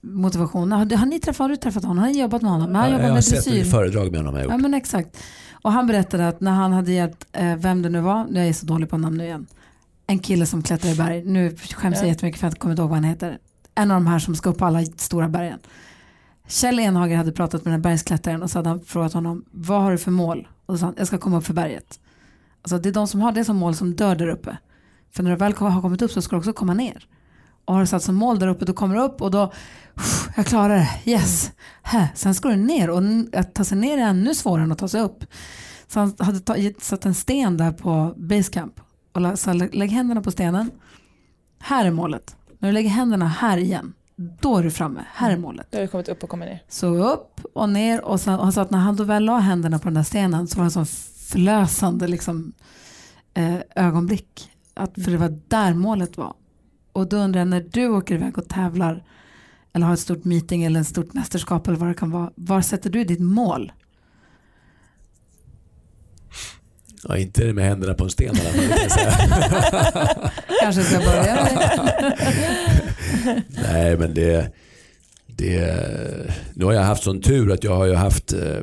[0.00, 0.72] motivation.
[0.72, 1.98] Har, har ni träffat, har du träffat honom?
[1.98, 2.74] Har ni jobbat med honom?
[2.74, 3.62] Han jag jobbar har med sett dressyr.
[3.62, 4.40] ett föredrag med honom.
[4.40, 5.16] Jag Ja men exakt.
[5.62, 8.52] Och han berättade att när han hade hjälpt, eh, vem det nu var, jag är
[8.52, 9.46] så dålig på namn nu igen,
[10.06, 12.08] en kille som klättrar i berg, nu skäms jag Ja.
[12.08, 13.38] jättemycket för att jag kommer inte ihåg vad han heter,
[13.74, 15.58] en av de här som ska upp på alla stora bergen.
[16.50, 19.82] Kjell Enhager hade pratat med den här bergsklättraren och så hade han frågat honom, vad
[19.82, 20.48] har du för mål?
[20.66, 22.00] Och så sa han, jag ska komma upp för berget.
[22.62, 24.58] Alltså det är de som har det som mål som dör där uppe.
[25.10, 27.06] För när du väl har kommit upp så ska du också komma ner.
[27.64, 29.52] Och har du satt som mål där uppe, då kommer du upp och då,
[30.36, 31.52] jag klarar det, yes.
[31.92, 32.06] Mm.
[32.14, 34.88] Sen ska du ner och att ta sig ner är ännu svårare än att ta
[34.88, 35.24] sig upp.
[35.86, 38.80] Så han hade tagit, satt en sten där på basecamp
[39.12, 40.70] och sa lä- lägg händerna på stenen.
[41.58, 42.36] Här är målet.
[42.58, 43.92] När du lägger händerna här igen,
[44.40, 45.04] då är du framme.
[45.12, 45.66] Här är målet.
[45.70, 46.62] Då har du kommit upp och kommit ner.
[46.68, 49.78] Så upp och ner och, sen, han sa att när han då väl la händerna
[49.78, 50.86] på den där stenen så var det en sån
[51.28, 52.52] förlösande liksom,
[53.34, 54.50] eh, ögonblick.
[54.74, 56.34] Att, för det var där målet var.
[56.92, 59.04] Och då undrar jag när du åker iväg och tävlar
[59.72, 62.32] eller har ett stort meeting eller ett stort mästerskap eller vad det kan vara.
[62.34, 63.72] Var sätter du ditt mål?
[67.08, 70.30] Ja, inte med händerna på en sten i alla fall.
[70.62, 72.18] Kanske ska börja med
[73.62, 74.52] Nej, men det,
[75.26, 76.30] det...
[76.54, 78.58] Nu har jag haft sån tur att jag har ju haft eh,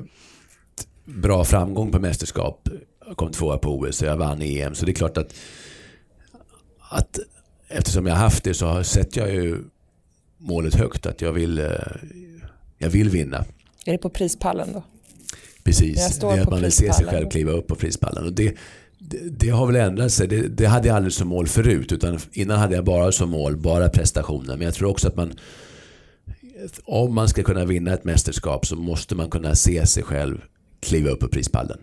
[1.05, 2.69] bra framgång på mästerskap.
[3.07, 4.75] Jag kom tvåa på OS och jag vann EM.
[4.75, 5.33] Så det är klart att,
[6.89, 7.19] att
[7.67, 9.57] eftersom jag har haft det så har- sätter jag ju
[10.37, 11.05] målet högt.
[11.05, 11.65] Att jag vill, eh,
[12.77, 13.45] jag vill vinna.
[13.85, 14.83] Är det på prispallen då?
[15.67, 18.25] Precis, det är att man vill se sig själv kliva upp på prispallen.
[18.25, 18.55] Och det,
[18.99, 20.27] det, det har väl ändrat sig.
[20.27, 21.91] Det, det hade jag aldrig som mål förut.
[21.91, 24.57] Utan innan hade jag bara som mål, bara prestationen.
[24.57, 25.33] Men jag tror också att man,
[26.85, 30.41] om man ska kunna vinna ett mästerskap så måste man kunna se sig själv
[30.79, 31.79] kliva upp på prispallen.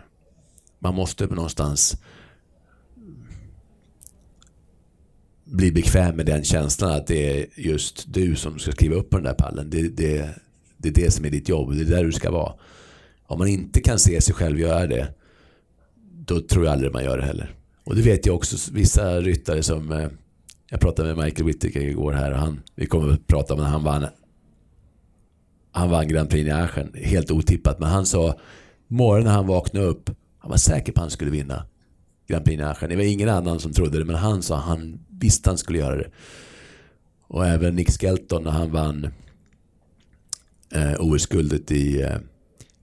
[0.79, 1.97] Man måste någonstans
[5.45, 9.17] bli bekväm med den känslan att det är just du som ska skriva upp på
[9.17, 9.71] den där pallen.
[9.71, 10.29] Det, det,
[10.77, 11.75] det är det som är ditt jobb.
[11.75, 12.53] Det är där du ska vara.
[13.27, 15.15] Om man inte kan se sig själv göra det,
[16.27, 17.55] då tror jag aldrig man gör det heller.
[17.85, 20.09] Och det vet jag också vissa ryttare som, eh,
[20.71, 23.67] jag pratade med Michael Whittaker igår här och han, vi kommer att prata om när
[23.67, 24.07] han vann,
[25.73, 28.39] han vann Grand Prix i Aachen, helt otippat, men han sa
[28.89, 31.67] morgonen när han vaknade upp, han var säker på att han skulle vinna
[32.27, 32.89] Grand Prix i Aachen.
[32.89, 35.97] Det var ingen annan som trodde det, men han sa han visste han skulle göra
[35.97, 36.11] det.
[37.27, 39.09] Och även Nick Skelton när han vann
[40.73, 42.17] eh, OS-guldet i, eh,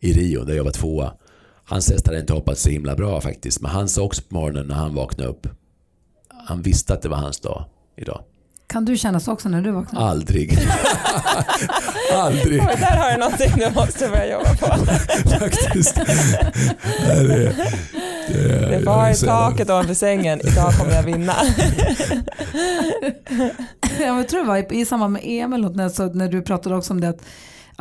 [0.02, 1.14] i Rio där jag var tvåa.
[1.66, 3.62] Hans häst hade inte hoppat så himla bra faktiskt.
[3.62, 5.48] Men han sa också på morgonen när han vaknade upp.
[6.48, 7.66] Han visste att det var hans dag
[7.98, 8.24] idag.
[8.68, 10.10] Kan du känna så också när du vaknar?
[10.10, 10.58] Aldrig.
[12.16, 14.66] Aldrig Oj, där har du någonting du måste börja jobba på.
[15.40, 15.96] faktiskt.
[15.96, 17.54] Det är, det,
[18.70, 21.34] Det är bara i taket ovanför sängen, idag kommer jag vinna.
[24.00, 26.42] Jag tror det var i, i samband med EM eller något, när, så, när du
[26.42, 27.22] pratade också om det att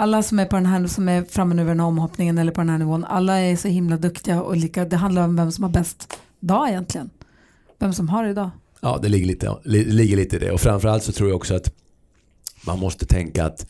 [0.00, 2.52] alla som är på den här som är framme nu vid den här omhoppningen eller
[2.52, 5.52] på den här nivån, alla är så himla duktiga och lika, det handlar om vem
[5.52, 7.10] som har bäst dag egentligen.
[7.78, 8.50] Vem som har det idag.
[8.80, 10.50] Ja, det ligger lite, li, ligger lite i det.
[10.50, 11.72] Och framförallt så tror jag också att
[12.66, 13.66] man måste tänka att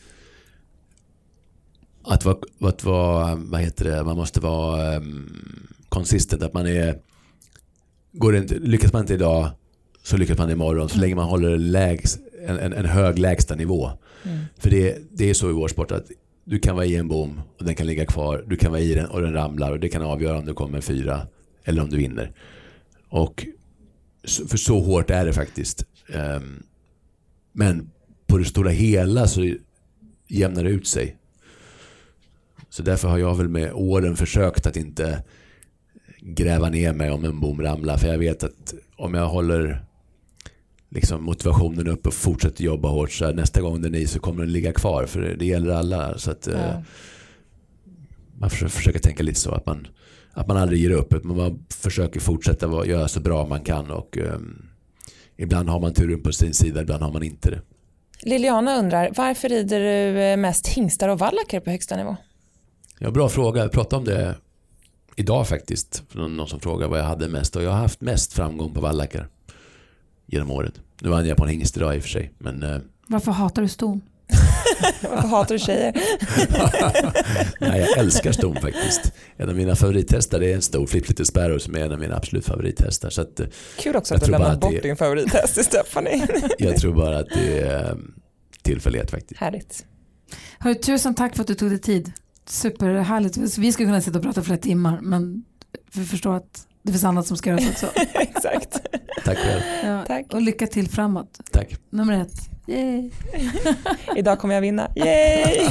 [2.03, 6.43] att vara, att vara vad heter det, man måste vara um, consistent.
[6.43, 6.99] Att man är,
[8.11, 9.49] går inte, lyckas man inte idag
[10.03, 10.89] så lyckas man imorgon.
[10.89, 13.91] Så länge man håller lägst, en, en, en hög lägsta nivå.
[14.57, 16.11] För det, det är så i vår sport att
[16.51, 18.43] du kan vara i en bom och den kan ligga kvar.
[18.47, 20.81] Du kan vara i den och den ramlar och det kan avgöra om du kommer
[20.81, 21.27] fyra
[21.63, 22.31] eller om du vinner.
[23.09, 23.47] Och
[24.47, 25.85] För så hårt är det faktiskt.
[26.13, 26.63] Ehm,
[27.51, 27.91] men
[28.27, 29.55] på det stora hela så
[30.27, 31.17] jämnar det ut sig.
[32.69, 35.23] Så därför har jag väl med åren försökt att inte
[36.21, 37.97] gräva ner mig om en bom ramlar.
[37.97, 39.85] För jag vet att om jag håller
[40.95, 44.43] liksom motivationen uppe och fortsätter jobba hårt så nästa gång den är i så kommer
[44.43, 45.05] den ligga kvar.
[45.05, 46.17] För det gäller alla.
[46.17, 46.79] Så att, eh,
[48.37, 49.87] man försöker, försöker tänka lite så att man,
[50.33, 51.13] att man aldrig ger upp.
[51.13, 53.91] Att man försöker fortsätta vara- göra så bra man kan.
[53.91, 54.65] Och, ehm,
[55.37, 57.61] ibland har man turen på sin sida, ibland har man inte det.
[58.23, 62.15] Liliana undrar, varför rider du eh, mest hingstar och vallacker på högsta nivå?
[62.99, 63.61] Ja, bra fråga.
[63.61, 64.35] Jag pratade om det
[65.15, 66.03] idag faktiskt.
[66.13, 67.55] Någon som frågade vad jag hade mest.
[67.55, 69.27] Och jag har haft mest framgång på vallackar
[70.31, 70.73] genom året.
[71.01, 72.31] Nu vann jag på en hingst idag i och för sig.
[72.37, 72.77] Men eh,
[73.07, 74.01] Varför hatar du ston?
[75.01, 75.93] Varför hatar du tjejer?
[77.59, 79.13] nej, jag älskar ston faktiskt.
[79.37, 82.15] En av mina favorithästar är en stor Flip Little Sparrow som är en av mina
[82.15, 83.09] absolut favorithästar.
[83.09, 83.45] Så att, eh,
[83.79, 86.27] Kul också att du att bort det- din favorithäst till Stephanie.
[86.57, 87.95] jag tror bara att det är eh,
[88.61, 89.39] tillfällighet faktiskt.
[89.41, 89.85] Härligt.
[90.59, 92.11] Hörru, tusen tack för att du tog dig tid.
[92.45, 93.57] Superhärligt.
[93.57, 95.43] Vi skulle kunna sitta och prata flera timmar men
[95.93, 97.87] vi förstår att det finns annat som ska göras också.
[98.13, 98.79] Exakt.
[99.25, 99.61] Tack själv.
[99.83, 100.05] Ja.
[100.07, 100.33] Tack.
[100.33, 101.39] Och lycka till framåt.
[101.51, 101.67] Tack.
[101.89, 102.49] Nummer ett.
[102.67, 103.09] Yay.
[104.15, 104.89] Idag kommer jag vinna.
[104.95, 105.67] Yay!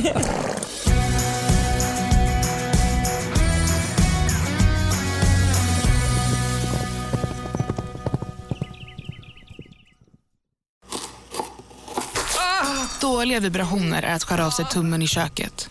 [13.00, 15.70] Dåliga vibrationer är att skära av sig tummen i köket.